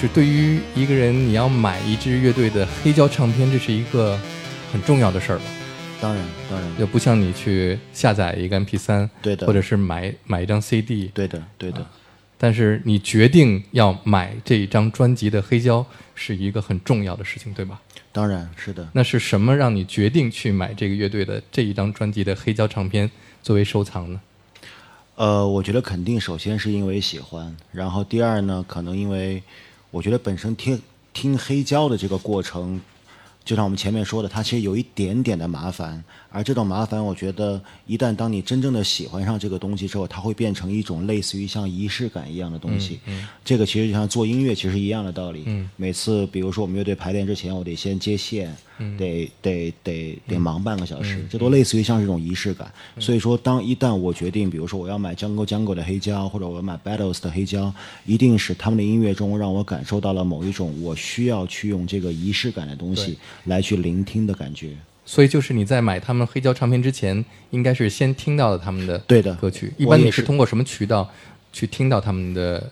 [0.00, 4.18] 就是对于一个人，你要买一支乐队的黑胶唱片，这是一个
[4.72, 5.44] 很重要的事儿吧？
[6.00, 11.86] 当然当然，就不像你去下载一个 MP 三对的或者是买买一张 CD，对的对的，
[12.38, 15.84] 但是你决定要买这一张专辑的黑胶，
[16.14, 17.78] 是一个很重要的事情，对吧？
[18.10, 18.88] 当然是的。
[18.94, 23.10] 那是什么让你决定去买这个乐队的这一张专辑的黑胶唱片
[23.42, 24.18] 作为收藏呢？
[25.16, 29.42] 呃，我觉得肯定首先是因为喜欢，然后第二呢，可能因为
[29.90, 30.80] 我觉得本身听
[31.12, 32.80] 听黑胶的这个过程，
[33.44, 43.00] 就像我们前面说的，它其实有一点点的麻烦，而这种麻烦，我觉得一旦当你真正的喜欢上这个东西之后，它会变成一种类似于像仪式感一样的东西。
[43.44, 45.44] 这个其实就像做音乐，其实一样的道理。
[45.76, 48.54] 每次比如说我们乐队排练之前，我得先接线，
[48.96, 52.72] 得得得得忙半个小时，这都类似于像这种仪式感。
[52.98, 57.74] 所以说，当一旦我决定，比如说我要买 Jungle Jungle 的黑胶，或者我要买 Battles 的黑胶，
[58.06, 64.76] 一定是他们的音乐中让我感受到了某一种我需要去用这个仪式感的东西来去聆听的感觉。
[65.10, 69.72] 所以就是你在买他们黑胶唱片之前，应该是先听到了他们的对的歌曲。
[69.76, 71.10] 一般你是通过什么渠道
[71.52, 72.70] 去听到他们的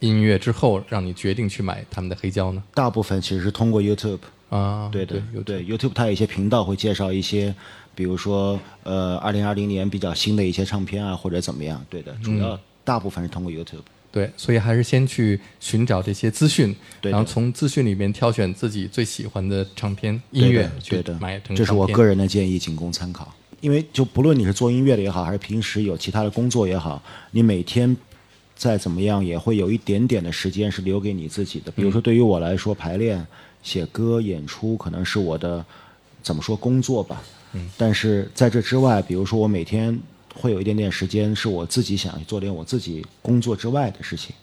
[0.00, 2.62] 音乐之后，让你决定去买他们的黑胶呢？
[2.74, 4.18] 大部分其实是通过 YouTube。
[4.50, 7.54] 啊，对的，有对 YouTube 它有一些频道会介绍一些，
[7.94, 11.82] 比如说呃，二零二零年比较新的一些唱片啊，或者怎么样。
[11.88, 13.84] 对的，主要嗯大部分是通过 YouTube。
[14.12, 23.32] 对，所以还是先去寻找这些资讯，对然后从资讯里面挑选自己最喜欢的唱片音乐去对的买成这是我个人的建议，仅供参考。
[23.60, 27.94] 因为就不论你是做音乐的也好，还是平时有其他的工作也好，你每天
[28.56, 31.70] 再怎么样也会有一点点的时间是留给你自己的。
[31.72, 33.24] 比如说对于我来说，排练、
[33.62, 35.64] 写歌、演出可能是我的
[36.22, 37.22] 怎么说工作吧。
[37.52, 37.70] 嗯。
[37.76, 40.00] 但是在这之外，比如说我每天
[40.34, 44.34] 会有一点点时间是我自己想去做点我自己工作之外的事情，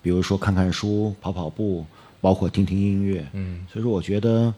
[0.00, 1.84] 比如说看看书、跑跑步，
[2.20, 3.26] 包括听听音乐。
[3.32, 3.66] 嗯。
[3.72, 4.52] 所以说，我觉得。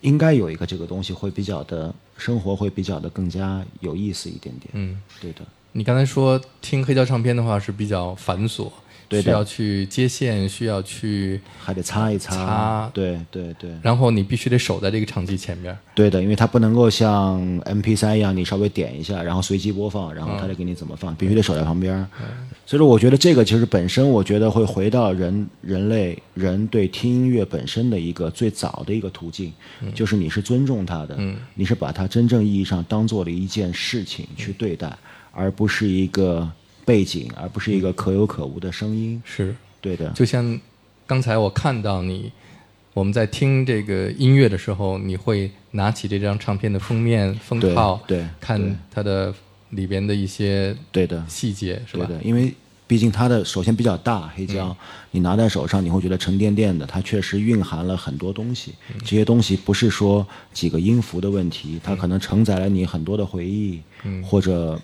[0.00, 4.68] 应该有一个这个东西会比较的生活会比较的更加有意思一点点。
[4.74, 5.40] 嗯，对的，
[5.72, 8.70] 你刚才说听黑胶唱片的话是比较繁琐，
[9.14, 12.34] 对需要去接线，需要去，还得擦一擦。
[12.34, 12.90] 擦。
[12.92, 15.76] 对对对，然后你必须得守在这个场机前面。
[15.94, 21.94] 对的，因为它不能够像 MP 三一样，你稍微点一下，然后随机播放，然后它就给你怎么放，必须得守在旁边。
[21.94, 22.06] 儿。
[22.66, 29.52] 所以说，我觉得这个其实本身，我觉得会回到人人类人对听音乐本身的一个最早的一个途径，
[29.94, 31.16] 就是你是尊重它的，
[31.54, 34.92] 你是把它真正意义上当做了一件事情去对待，
[35.30, 36.50] 而不是一个
[36.84, 39.22] 背景，而不是一个可有可无的声音。
[39.24, 40.60] 是，对的，就像
[41.06, 42.30] 刚才我看到你，
[42.92, 49.34] 我们在听这个音乐的时候，你会拿起这张唱片的封面封套，对对看它的
[49.70, 51.24] 里边的一些对的。
[51.28, 52.06] 细节，是吧？
[52.06, 52.54] 对的，因为
[52.86, 54.76] 毕竟它的首先比较大，黑胶，
[55.10, 58.74] 你拿在手上你会觉得沉甸甸的，它确实蕴含了很多东西。
[59.00, 63.80] 这些东西不是说几个音符的问题，它可能承载了你很多的回忆，
[64.22, 64.80] 或者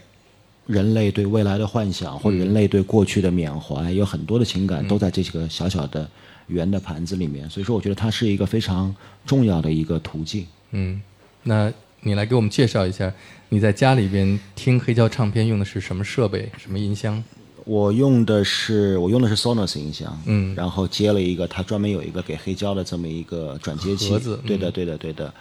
[0.70, 6.08] 人类对未来的幻想，或者人类对过去的缅怀，有很多的情感都在这个小小的
[6.46, 7.50] 圆的盘子里面。
[7.50, 8.94] 所以说，我觉得它是一个非常
[9.26, 10.46] 重要的一个途径。
[10.70, 11.02] 嗯，
[11.42, 13.12] 那你来给我们介绍一下，
[13.48, 17.22] 你在家里边听黑胶唱片用的是什么设备、什么音箱？
[17.64, 25.32] 我用的是我用的是 Sonos 音箱，嗯然后接了一个，它专门有一个给黑胶的这么一个转接器，盒子对的，对的，对的。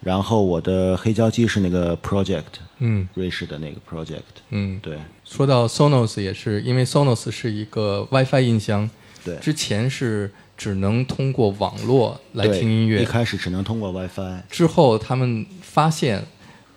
[0.00, 2.44] 然后我的黑胶机是那个 Project，
[2.78, 3.08] 嗯。
[3.14, 4.96] 瑞士的那个 Project，嗯，对。
[5.24, 8.88] 说到 Sonos 也是，因为 Sonos 是一个 WiFi 音箱，
[9.24, 9.36] 对。
[9.36, 16.24] 之前是只能通过网络来听音乐，一开始只能通过 WiFi，之后他们发现，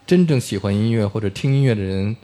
[0.05, 2.15] 真正喜欢音乐或者听音乐的人，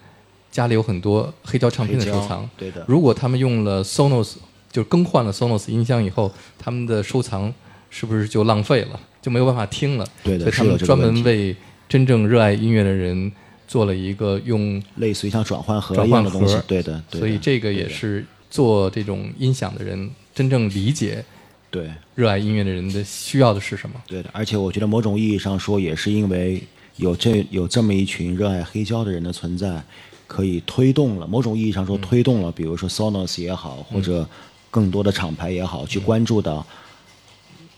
[0.51, 2.49] 家里有很多黑胶唱片的收藏。
[2.57, 2.83] 对的。
[2.87, 4.35] 如果他们用了 Sonos，
[4.71, 7.53] 就更换了 Sonos 音箱以后，他们的收藏
[7.89, 10.07] 是不是就浪费了，就没有办法听了？
[10.23, 11.55] 对的所以他们专门为
[11.87, 13.31] 真正热爱音乐的人
[13.67, 21.23] 做了一个用类似于像转换盒一样的东西，，对的，对的所以这个也是做这种音响的人真正理解
[21.69, 21.89] 对。
[22.15, 24.01] 热爱音乐的人的需要的是什么。
[24.07, 26.61] 对的，而且我觉得某种意义上说，也是因为
[26.95, 29.81] 有这有这么一群热爱黑胶的人的存在，
[30.25, 34.27] 可以推动了某种意义上说推动了，比如说 Sonos 也好，或者
[34.71, 36.65] 更多的厂牌也好，去关注到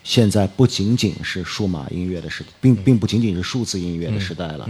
[0.09, 4.67] 现在不仅仅是数码音乐的时代，并并不仅仅是数字音乐的时代了，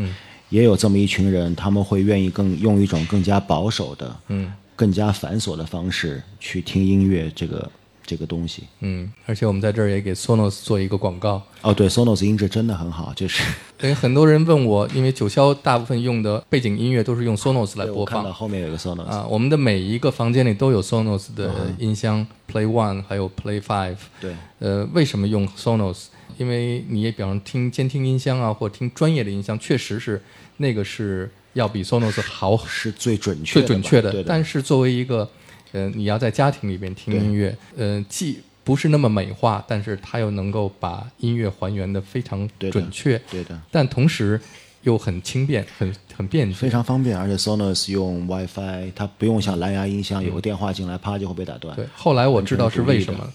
[0.50, 7.72] 也有这么一群人，他们会愿意更用一种更加保守的，嗯，更加繁琐的方式去听音乐这个
[8.10, 8.64] 这个东西。
[8.80, 11.40] 嗯，而且我们在这儿也给 Sonos 做一个广告。
[11.62, 13.44] 哦，对，Sonos 音质真的很好，就是
[13.78, 23.98] 对， 很多人问我，因为九霄大部分用的背景音乐都是用 Sonos 来播放我看到后面有一个 Sonos，、啊，我们的每一个房间里都有 Sonos 的音箱、Play One 还有 Play Five。
[24.20, 26.06] 对，呃，为什么用 Sonos？
[26.38, 30.22] 因为你也比方听监听音箱啊，或听专业的音箱，确实是
[30.58, 34.24] 那个是要比 Sonos 好是最准确最准确的。
[34.24, 35.30] 但是作为一个，
[35.72, 44.40] 呃，你要在家庭里边听音乐，呃，既不是那么美化，但是它又能够把音乐还原的非常准确，对的，但同时
[44.84, 46.56] 又很轻便，很很便捷。
[46.56, 51.76] 非常方便，而且 Sonos 用 WiFi，它不用像蓝牙音箱有个电话进来，啪就会被打断。
[51.76, 53.30] 对，后来我知道是为什么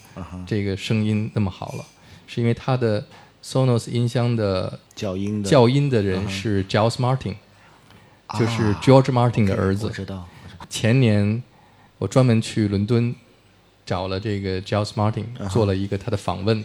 [0.46, 1.84] 这个声音那么好了，
[2.26, 3.04] 是因为它的
[3.42, 5.50] Sonos 音箱的教音的。
[5.50, 7.34] 校音的人是 Giles Martin，
[8.38, 9.86] 就是 George Martin 的儿子。
[9.86, 9.90] 我。
[9.90, 10.66] 知道，我知道。
[10.70, 11.42] 前年
[12.04, 13.14] 我专门去伦敦
[13.86, 16.62] 找了这个 Giles Martin，、做了一个他的访问，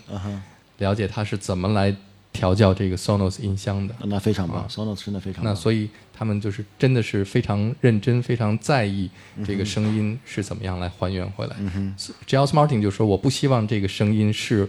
[0.80, 1.96] 了解他是怎么来
[2.34, 3.96] 调教这个 Sonos 音箱的。
[4.04, 5.54] 那非常棒，Sonos 真的非常棒。
[5.54, 9.10] 那所以他们就是真的是非常认真、非常在意
[9.46, 11.56] 这个声音是怎么样来还原回来。
[12.28, 14.68] Giles Martin 就说：“我不希望这个声音是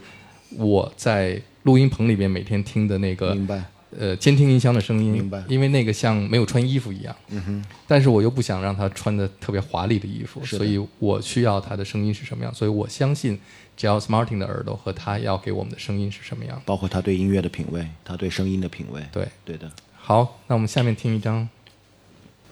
[0.56, 3.64] 我在录音棚里面每天听的那个明白，
[3.98, 7.14] 呃监听音箱的声音，明白因为那个像没有穿衣服一样。
[7.28, 13.38] 嗯哼，但是我又不想让他穿的特别华丽的衣服，所以我需要他的声音是什么样，所以我相信
[13.76, 16.60] 只要 Smarting 的耳朵和他要给我们的声音是什么样。
[16.64, 19.02] 包括他对音乐的品味，他对声音的品味。
[19.10, 19.70] 对，对的。
[19.96, 21.48] 好，那我们下面听一张，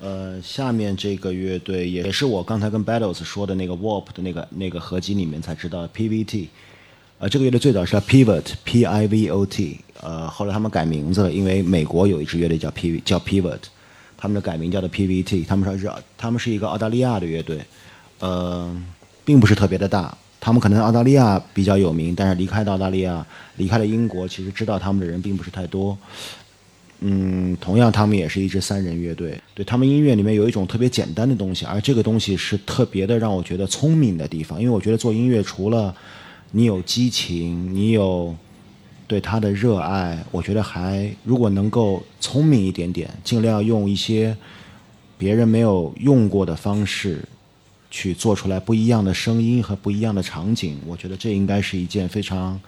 [0.00, 6.48] 呃，下面这个乐队也是我刚才跟 Battles 说的那个 Warp 的那个那个合集里面才知道的 PVT。
[7.20, 9.78] 呃，这个乐队最早是叫 Pivot，P I V O T。
[10.00, 13.58] 呃，后来他们改名字了，因为美国有一支乐队叫 P 叫 Pivot，
[14.16, 15.44] 他们的改名叫做 PVT。
[15.44, 17.58] 他们说是他们是一个澳大利亚的乐队，
[18.20, 18.72] 呃，
[19.24, 20.16] 并不是特别的大。
[20.40, 25.98] 他们可能澳大利亚比较有名，但是离开澳大利亚，离开了英国，其实知道他们的人并不是太多。
[27.00, 29.40] 嗯，同样，他们也是一支三人乐队。
[29.54, 34.60] 对他们音乐里面有一种特别简单的东西，而这个东西是特别的让我觉得聪明的地方。
[34.60, 35.92] 因为我觉得做音乐除了
[36.50, 38.34] 你有激情，你有
[39.06, 44.36] 对它的热爱，我觉得还如果能够聪明一点点，尽量用一些
[45.18, 47.22] 别人没有用过的方式
[47.90, 52.58] 去做出来不一样的声音和不一样的场景，我觉得这应该是一件非常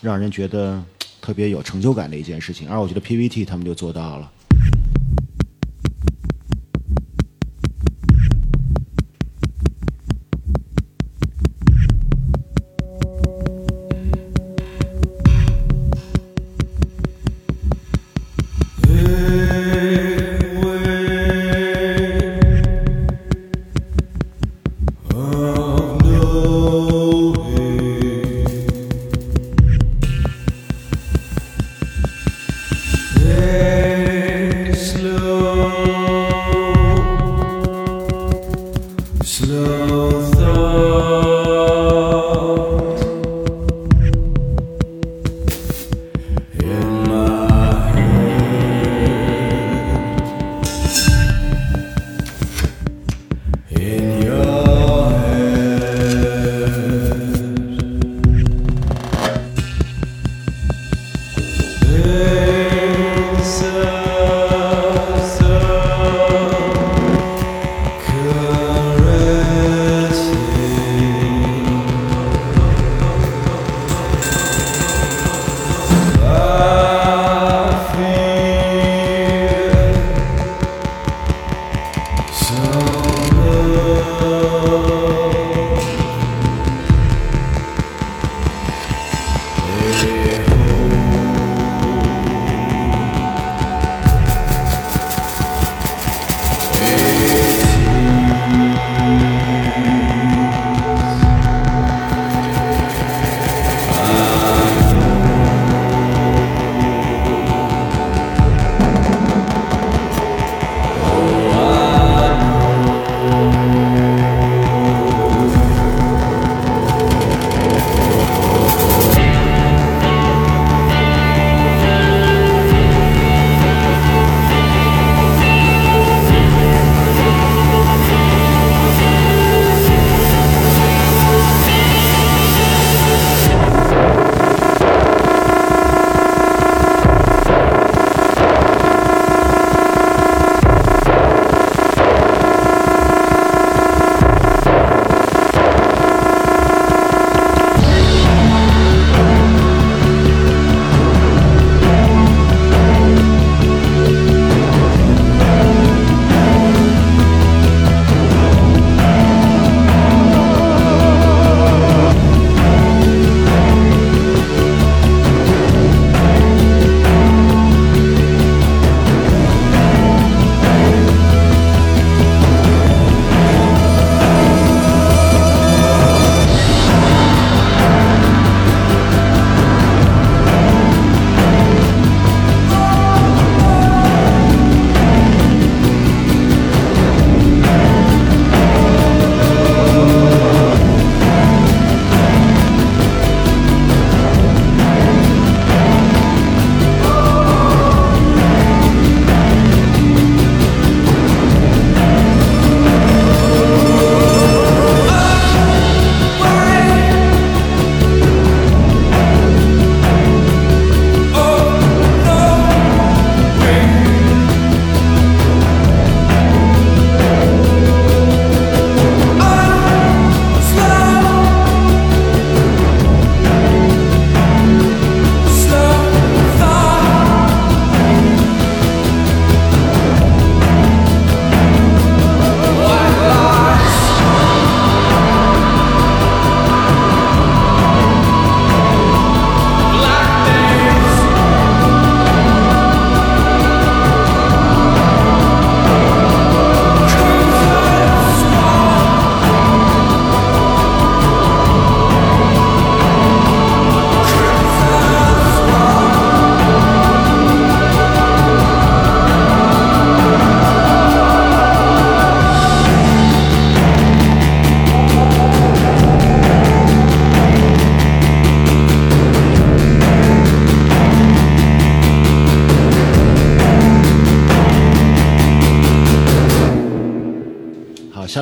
[0.00, 0.82] 让人觉得
[1.20, 2.68] 特别有成就感的一件事情。
[2.68, 4.30] 而我觉得 PVT 他们就做到了。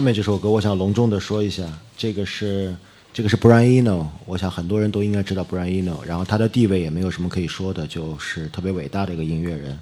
[0.04, 1.64] 面这首歌，我想隆重的说一下，
[1.96, 2.76] 这个是
[3.12, 9.78] 这个是 Brian Eno，我想很多人都应该知道 Brian Eno，然后他的地位也没有什么可以说的，就是特别伟大的一个音乐人。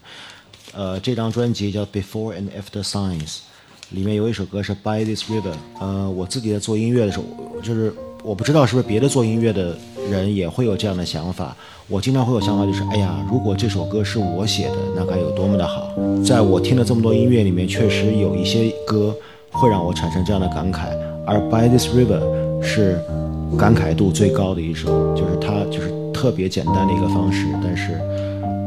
[0.75, 3.39] 呃，这张专辑叫 Before and After Science
[3.91, 5.55] 里面有一首歌是 By This River。
[5.81, 7.25] 呃，我自己在做音乐的时候，
[7.61, 7.93] 就是
[8.23, 9.77] 我不知道是不是别的做音乐的
[10.09, 11.57] 人也会有这样的想法。
[11.89, 15.91] 我经常会有想法，就是哎呀，如果这首歌是我写的，那该有多么的好。
[16.25, 19.15] 在我听了这么多音乐里面，确实有一些歌
[19.63, 20.89] 会让我产生这样的感慨，
[21.25, 22.21] 而 By This River
[22.61, 23.01] 是
[23.57, 27.93] 感慨度最高的一首，就是它就是特别简单的一个方式，但是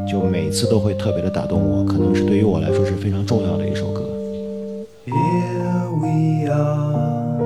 [0.10, 4.04] 就每次都会特别的打动我，可能是对于我来说是非常重要的一首歌。
[5.06, 7.42] Here we are,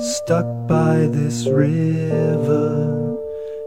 [0.00, 2.88] stuck by this river,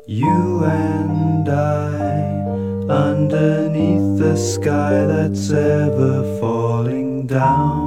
[0.06, 2.44] you and I,
[2.90, 7.83] underneath the sky that's ever falling down,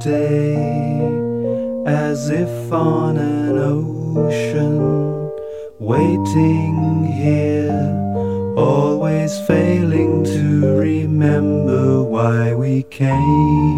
[0.00, 0.54] day
[1.86, 4.78] as if on an ocean,
[5.78, 13.77] waiting here, always failing to remember why we came,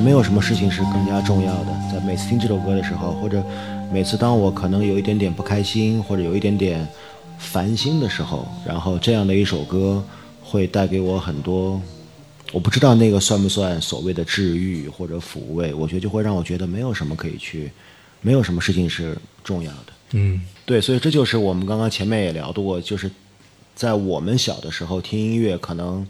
[0.00, 1.66] 没有什么事情是更加重要的。
[1.92, 3.44] 在每次听这首歌的时候，或者
[3.92, 6.86] 每次当我可能有一点点不开心，或者有一点点
[7.38, 10.02] 烦心的时候，然后这样的一首歌
[10.42, 11.80] 会带给我很多，
[12.52, 17.70] 我不知道那个算不算所谓的治愈或者抚慰，我觉得就会让我觉得没有什么可以去，
[18.22, 19.92] 没有什么事情是重要的。
[20.12, 23.10] 嗯，对，所以这就是我们刚刚前面也聊到过，就是
[23.74, 26.06] 在我们小的时候听音乐，可能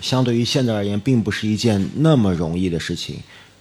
[0.00, 3.16] 相对于现在而言，并不是一件那么容易的事情。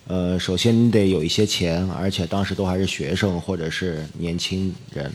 [0.08, 5.12] 呃，首先你得有一些钱，而且当时都还是学生或者是年轻人，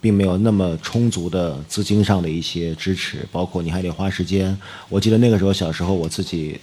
[0.00, 4.56] 并没有那么充足的资金上的一些支持，包括你还得花时间。
[4.88, 6.58] 我记得那个时候小时候，我自己，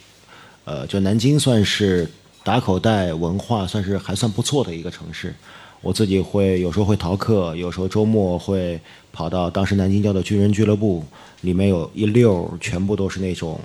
[0.66, 2.10] 呃，就南京算是
[2.44, 5.34] 打口袋文化算是还算不错的一个城市。
[5.84, 8.80] 我自己会有时候会逃课，有时候周末会
[9.12, 11.04] 跑到当时南京叫的军人俱乐部，
[11.42, 13.60] 里面有一溜全部都是那种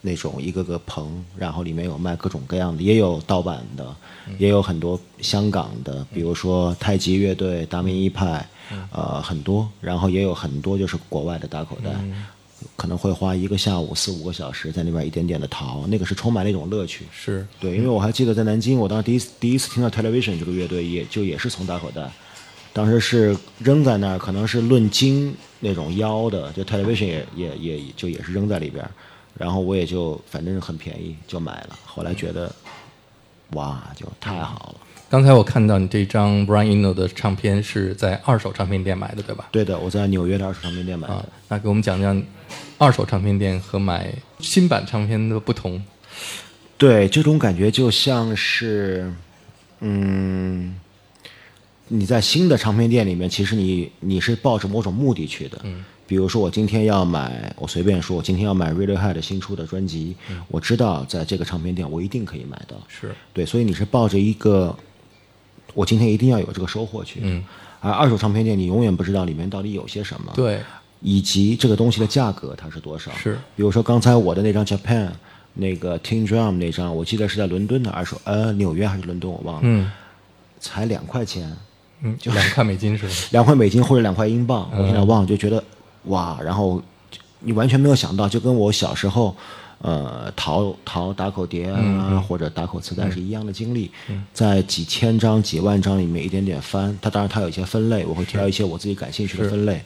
[0.00, 3.84] 那种一个个棚，然后里面有卖各种各样的，也有盗版的，
[4.38, 8.48] 也有很多香港的，比如说太极乐队、达明一派，
[8.90, 11.90] 呃，很多，然后也有很多就是国外的大口袋。
[12.76, 17.04] 可能会花一个下午四五个小时在那边一点点的淘，那个是充满了一种乐趣。
[17.12, 22.10] 是对，因为我还记得在南京，我当时第一次第一次听到 Television 这个乐队，也就也是从大口袋，
[22.72, 28.88] 当时是扔在那儿，可能是论斤那种腰的，就 Television 也也也就也是扔在里边，
[29.34, 32.54] 然后我也就反正很便宜就买了，后来觉得
[33.52, 34.80] 哇，就太好了。
[35.08, 39.48] 刚才我看到你这张 Brian Eno 的唱片是在二手唱片店买的，对吧？
[39.52, 41.14] 对的，我在纽约的二手唱片店买的。
[41.14, 42.20] 啊，那给我们讲讲
[42.78, 45.82] 二手唱片店和买新版唱片的不同。
[46.78, 49.10] 对，这种感觉就像是，
[49.80, 50.78] 嗯，
[51.88, 55.62] 你在新的唱片店里面，其实你你是抱着某种目的去的，
[56.06, 60.14] 比如说我今天要买，我随便说，我今天要买 Radiohead 新出的专辑，
[60.48, 62.76] 我知道在这个唱片店我一定可以买到。
[62.88, 64.76] 是对，所以你是抱着一个，
[65.72, 67.20] 我今天一定要有这个收获去。
[67.22, 67.42] 嗯。
[67.80, 70.32] 而二手唱片店，你永远不知道里面到底有些什么。。
[70.34, 70.60] 对，
[71.00, 73.10] 以及这个东西的价格它是多少？
[73.12, 73.38] 是。
[73.54, 75.08] 比如说刚才我的那张 Japan
[75.54, 79.90] 那个 Tin Drum 那张，我记得是在伦敦的二手，呃，纽约还是伦敦我忘了，嗯。
[80.58, 81.54] 才两块钱，
[82.02, 83.12] 嗯，就两块美金是吧？
[83.32, 85.62] 两块美金或者两块英镑，我现在忘了，就觉得
[86.04, 86.82] 哇，然后
[87.40, 89.36] 你完全没有想到，就跟我小时候。
[89.82, 93.90] 呃，淘淘打口碟啊，或者打口磁带是一样的经历，
[94.32, 96.98] 在几千张、几万张里面一点点翻。
[97.02, 99.84] 它当然它有一些分类，我会挑一些我自己感兴趣的分类，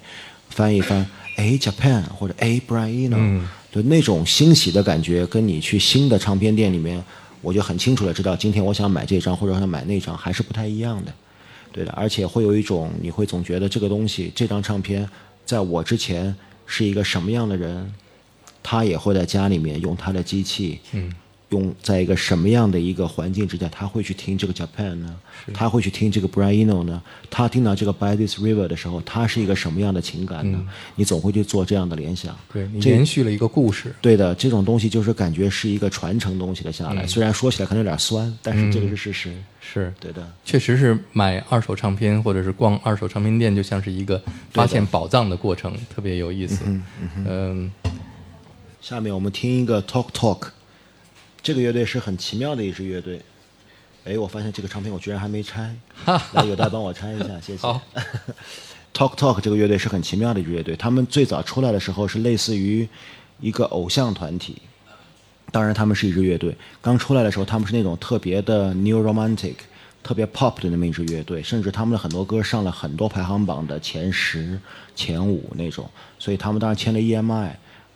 [0.51, 1.07] 翻一翻。
[1.37, 3.41] 哎，Japan 或者哎，Brian Eno，、
[3.73, 7.03] 就那种欣喜的感觉，跟你去新的唱片店里面，
[7.41, 11.13] 我就很清楚的知道，今天我想买这张或者我想买那张，还是不太一样的。
[11.73, 15.09] 对的，而且会有一种，你会总觉得这个东西，这张唱片，
[15.47, 16.35] 在我之前
[16.67, 17.91] 是一个什么样的人，
[18.63, 21.11] 他也会在家里面用他的机器，嗯，
[21.51, 25.15] 用在一个什么样的一个环境之下，他会去听这个 Japan 呢？
[25.53, 27.03] 他会去听这个 Brianino 呢？
[27.29, 30.65] 他听到这个 By This River 的时候，他是一个什么样的情感呢？
[30.95, 32.37] 你总会去做这样的联想。
[32.53, 33.95] 对延续了一个故事。
[34.01, 39.35] 对的，这种东西就是感觉是一个传承东西的下来，虽然说起来可能有点酸，但是这个是事实。
[39.61, 44.21] 是对的，确实是买二手唱片或者是逛二手唱片店，就像是一个
[44.51, 46.65] 发现宝藏的过程，特别有意思。
[47.27, 47.71] 嗯
[48.81, 50.49] 下面我们听一个 Talk Talk，
[51.43, 53.21] 这个乐队是很奇妙的一支乐队。
[54.05, 55.75] 哎，我发现这个唱片我居然还没拆，
[56.33, 57.59] 来有待帮我拆一下， 谢谢。
[57.59, 57.81] 好
[58.95, 62.89] Talk Talk 这个乐队是很奇妙的一支乐队，他们最早出来的时候是类似于
[63.41, 64.57] 一个偶像团体，
[65.53, 66.57] 当然他们是一支乐队。
[66.81, 69.55] 刚出来的时候，他们是那种特别的 New Romantic、
[70.03, 74.59] 特别 Pop 的那么一支乐队，甚至他们的很多歌上了很多排行榜的前十、
[74.97, 75.89] 前五那种。
[76.19, 77.51] 所以他们当时签了 EMI，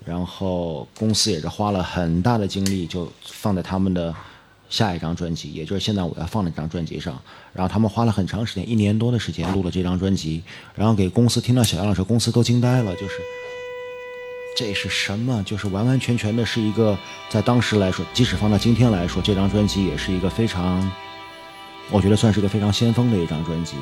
[0.05, 4.14] 然后公司也是花了很大的精力，就放在他们的
[4.68, 7.18] 下一张专辑，也就是现在我要放的这张专辑上。
[7.52, 10.43] 然后他们花了很长时间，一年多的时间录了这张专辑，
[10.74, 13.14] 然后给公司听到小样的时候，公司都惊呆了，就是
[14.56, 15.43] 这是什么？
[15.44, 16.98] 就是完完全全的是一个，
[17.31, 20.90] 在当时来说，即使放到今天来说，这张专辑也是一个非常，
[21.90, 23.76] 我觉得算是一个非常先锋的一张专辑。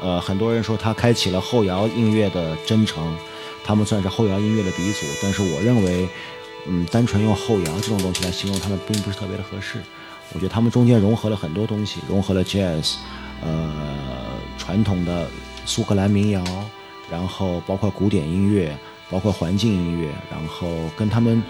[0.00, 3.16] 呃，很多人说它开启了后摇音乐的征程，
[3.64, 5.06] 他们算是后摇音乐的鼻祖。
[5.22, 6.08] 但是我认为，
[6.66, 9.80] 嗯，单纯用后摇这种东西来形容他们，并不是特别的合适。
[10.34, 12.94] 我觉得他们中间融合了很多东西，融合了 jazz，
[13.42, 13.70] 呃，
[14.56, 15.28] 传统的
[15.66, 16.42] 苏格兰民谣，
[17.10, 18.74] 然后包括古典音乐，
[19.10, 21.42] 包括环境音乐，然后跟他们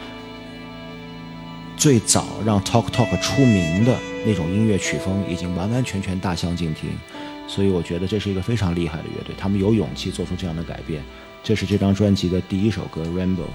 [1.77, 6.91] 最早让 Talk Talk 出名的那种音乐曲风已经完完全全大相径庭，
[7.47, 11.05] 所以我觉得这是一个非常厉害的乐队，他们有勇气做出这样的改变。
[11.43, 13.47] 这是这张专辑的第一首歌《Rainbow》。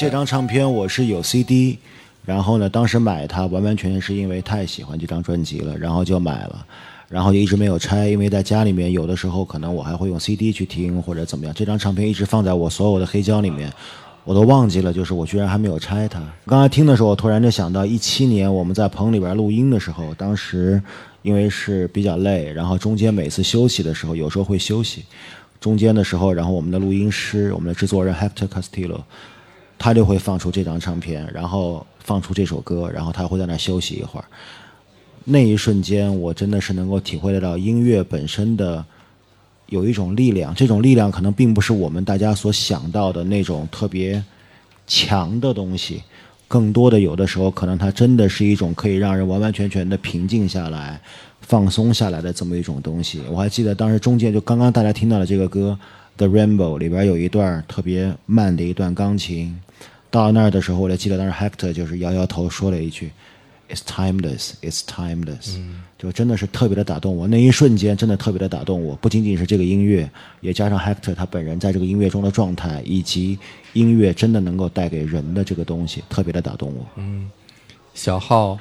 [0.00, 1.76] 这张唱片我是有 CD，
[2.24, 6.64] 然后呢，当时买它完完全全是因为太喜欢这张专辑了，然后就买了，
[7.06, 13.70] 然后就一直没有拆，因为在家里面有的时候可能我还会用 CD 去听或者怎么样，这张唱片一直放在我所有的黑胶里面。
[14.24, 16.18] 我都忘记了，就是我居然还没有拆它。
[16.46, 20.82] 刚才听的时候，我突然就想到，一七年我们在棚里边录音的时候，当时
[21.20, 25.04] 因为是比较累，然后中间每次休息的时候，有时候会休息，
[25.60, 29.02] 中间的时候，然后我们的录音师，我们的制作人 Hector Castillo，
[29.82, 34.26] 他就会放出这张唱片，然后放出这首歌，然后他会在那休息一会儿。
[35.24, 38.84] 那一瞬间，我真的是能够体会得到音乐本身的
[39.68, 44.22] 有一种力量，这种力量可能并不是我们大家所想到的那种特别
[44.86, 46.02] 强的东西，
[46.46, 51.00] 更多的有的时候可能它真的是一种可以让人完完全全的平静下来、
[51.40, 53.22] 放松下来的这么一种东西。
[53.30, 55.78] 我还记得当时中间就刚刚大家听到的这个歌
[56.20, 59.58] 《The Rainbow》里边有一段特别慢的一段钢琴，
[60.10, 63.10] 到了那儿的时候，我就记得当时 Hector 就是摇摇头说了一句。
[63.70, 65.56] It's timeless, it's timeless，、
[65.96, 67.26] 就真的是特别的打动我。
[67.26, 70.10] 那一瞬间真的特别的打动我，不仅仅是这个音乐，
[70.42, 73.38] 也加上 Hector 他本人在这个音乐中的状态，以及
[73.72, 76.84] 音乐真的能够带给人的这个东西，特别的打动我。
[76.96, 77.30] 嗯
[77.94, 78.58] 小号、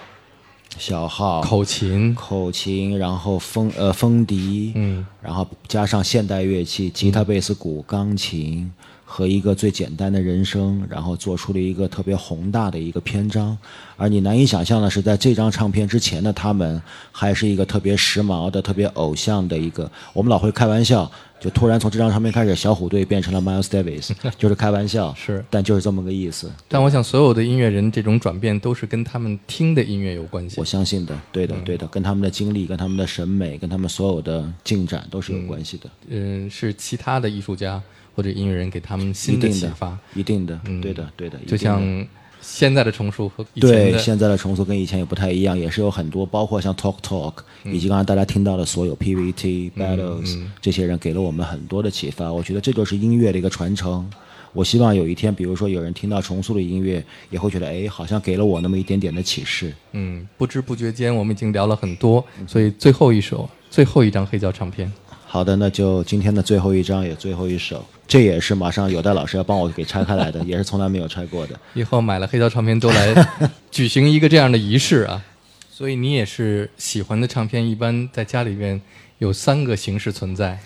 [0.78, 8.72] 小号、口琴，口琴，然后风呃风笛，嗯，然后加上现代乐器，吉他、贝斯、鼓、钢琴
[9.04, 13.58] 和一个最简单的人声，然后做出了一个特别宏大的一个篇章。
[13.98, 16.82] 而你难以想象的是，在这张唱片之前的他们，
[17.12, 19.92] 还是一个特别时髦的、特别偶像的一个。
[20.14, 26.52] 我们老会开玩笑，就突然从这张唱片开始，小虎队变成了 Miles Davis， 就是开玩笑，是但就是这么个意思。
[26.68, 30.66] 但我想所有的音乐人这种转变都是跟他们听的音乐有关系我。
[30.66, 35.90] 相信的，对的，对的，跟他们的经历、跟他们的审美、跟他们所有的进展都是有关系的。
[36.10, 37.82] 嗯，是其他的艺术家
[38.16, 41.82] 或者音乐人给他们一新的启发，，一定的，嗯对的，对的就像
[42.52, 52.32] 现在的重塑和以前对现在的重塑跟以前也不太一样，也是有很多，包括像 Talk Talk，、以及刚才大家听到的所有 PVT、Battles、这些人给了我们很多的启发。
[52.32, 54.10] 我觉得这就是音乐的一个传承。
[54.52, 59.72] 我希望有一天，比如说有人听到重塑的音乐，也会觉得，哎，好像给了我那么一点点的启示。
[59.92, 64.92] 嗯，不知不觉间我们已经聊了很多，所以最后一首、最后一张黑胶唱片，
[65.28, 71.58] 好的，那就今天的最后一张也最后一首，这也是马上有戴老师要帮我给拆开来的， 也是从来没有拆过的。
[71.76, 73.28] 以后买了黑胶唱片都来
[73.72, 75.24] 举行一个这样的仪式啊。
[75.72, 78.82] 所以你也是喜欢的唱片，一般在家里面
[79.20, 80.60] 有三个形式存在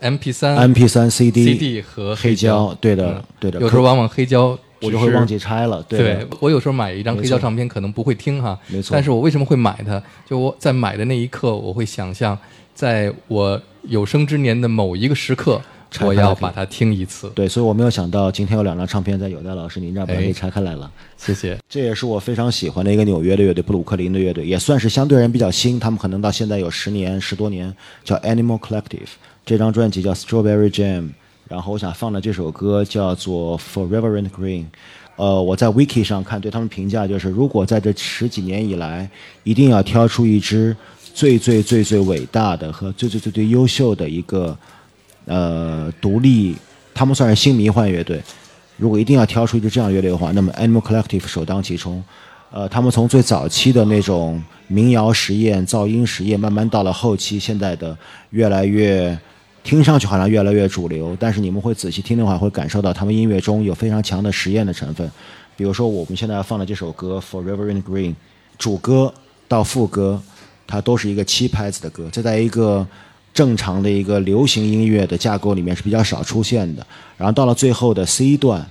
[0.00, 2.74] ：MP 三、M P 三 C D、CD 和黑胶。
[2.80, 3.60] 对的，嗯对的。
[3.60, 5.82] 有时候往往黑胶我就会忘记拆了。
[5.88, 10.02] 对对我有时候买一张黑胶唱片，可能不会听哈，没错但是我为什么会买它？
[10.24, 12.38] 就我在买的那一刻，我会想象，
[12.74, 15.60] 在我有生之年的某一个时刻，
[16.00, 17.30] 我要把它听一次。
[17.34, 20.90] 对，所以我没有想到今天有两张唱片在有戴老师您这儿把它哎给拆开来了。
[21.16, 21.58] 谢谢。
[21.68, 29.08] 这也是我非常喜欢的一个纽约的乐队，布鲁克林的乐队，也算是相对人比较新，他们可能到现在有十年、十多年，叫 Animal Collective。
[29.44, 31.10] 这张专辑叫 Strawberry Jam，
[31.48, 34.64] 然后我想放的这首歌叫做 Forever and Green。
[35.14, 39.08] 呃，我在 Wiki 上看对他们评价就是，如果在这十几年以来，
[39.44, 40.76] 一定要挑出一支
[41.14, 44.54] 最最最最伟大的和最最最最优秀的一个
[45.26, 46.56] 呃独立，
[46.94, 48.20] 他们算是新迷幻乐队。
[48.78, 52.02] 如果一定要挑出一支这样乐队的话，那么 Animal Collective 首当其冲。
[52.50, 57.96] 呃，他们从最早期的那种民谣实验、噪音实验，慢慢到了后期现在的
[58.30, 59.18] 越来越，
[59.64, 65.10] 听上去好像越来越主流，但是你们会仔细听的话，会感受到他们音乐中有非常强的实验的成分。
[65.56, 68.12] 比如说我们现在放的这首歌《Forever in Green》，
[68.58, 69.12] 主歌
[69.48, 70.22] 到副歌，
[70.66, 72.86] 它都是一个七拍子的歌，这在一个
[73.36, 76.84] 正常的一个流行音乐的架构里面是比较少出现的。
[77.18, 78.66] 然后到了最后的 C 段，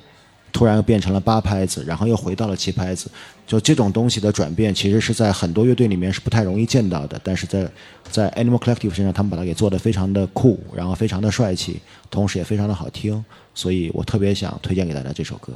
[0.51, 3.07] 突然又变成了八拍子，然后又回到了七拍子。
[3.45, 7.69] 就这种东西的转变，其实是在很多乐队里面是不太容易见到的，但是在
[8.09, 11.79] 在 Animal Collective 身上，他们把它给做得非常的酷，然后非常的帅气，
[12.09, 13.23] 同时也非常的好听，
[13.53, 15.53] 所以我特别想推荐给大家这首歌。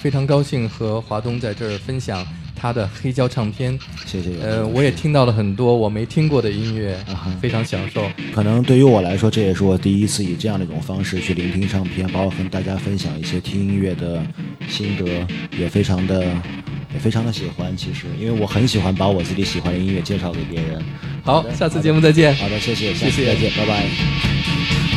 [0.00, 3.78] 非常高兴和华东在这儿分享他的黑胶唱片。
[4.06, 4.30] 谢谢。
[4.42, 8.04] 呃，我也听到了很多我没听过的音乐啊，非常享受。
[8.32, 14.22] 可能对于我来说，这也是我第一次以这样的一种方式去聆听唱片，包括跟大家分享一些听音乐的
[14.68, 15.26] 心得，
[15.58, 16.24] 也非常的
[16.92, 17.76] 也非常的喜欢。
[17.76, 20.82] 其实，因为我很喜欢把我自己喜欢的音乐介绍给别人。
[21.22, 22.34] 好，下次节目再见。
[22.36, 24.87] 好的，谢谢，下谢谢次再见，拜拜。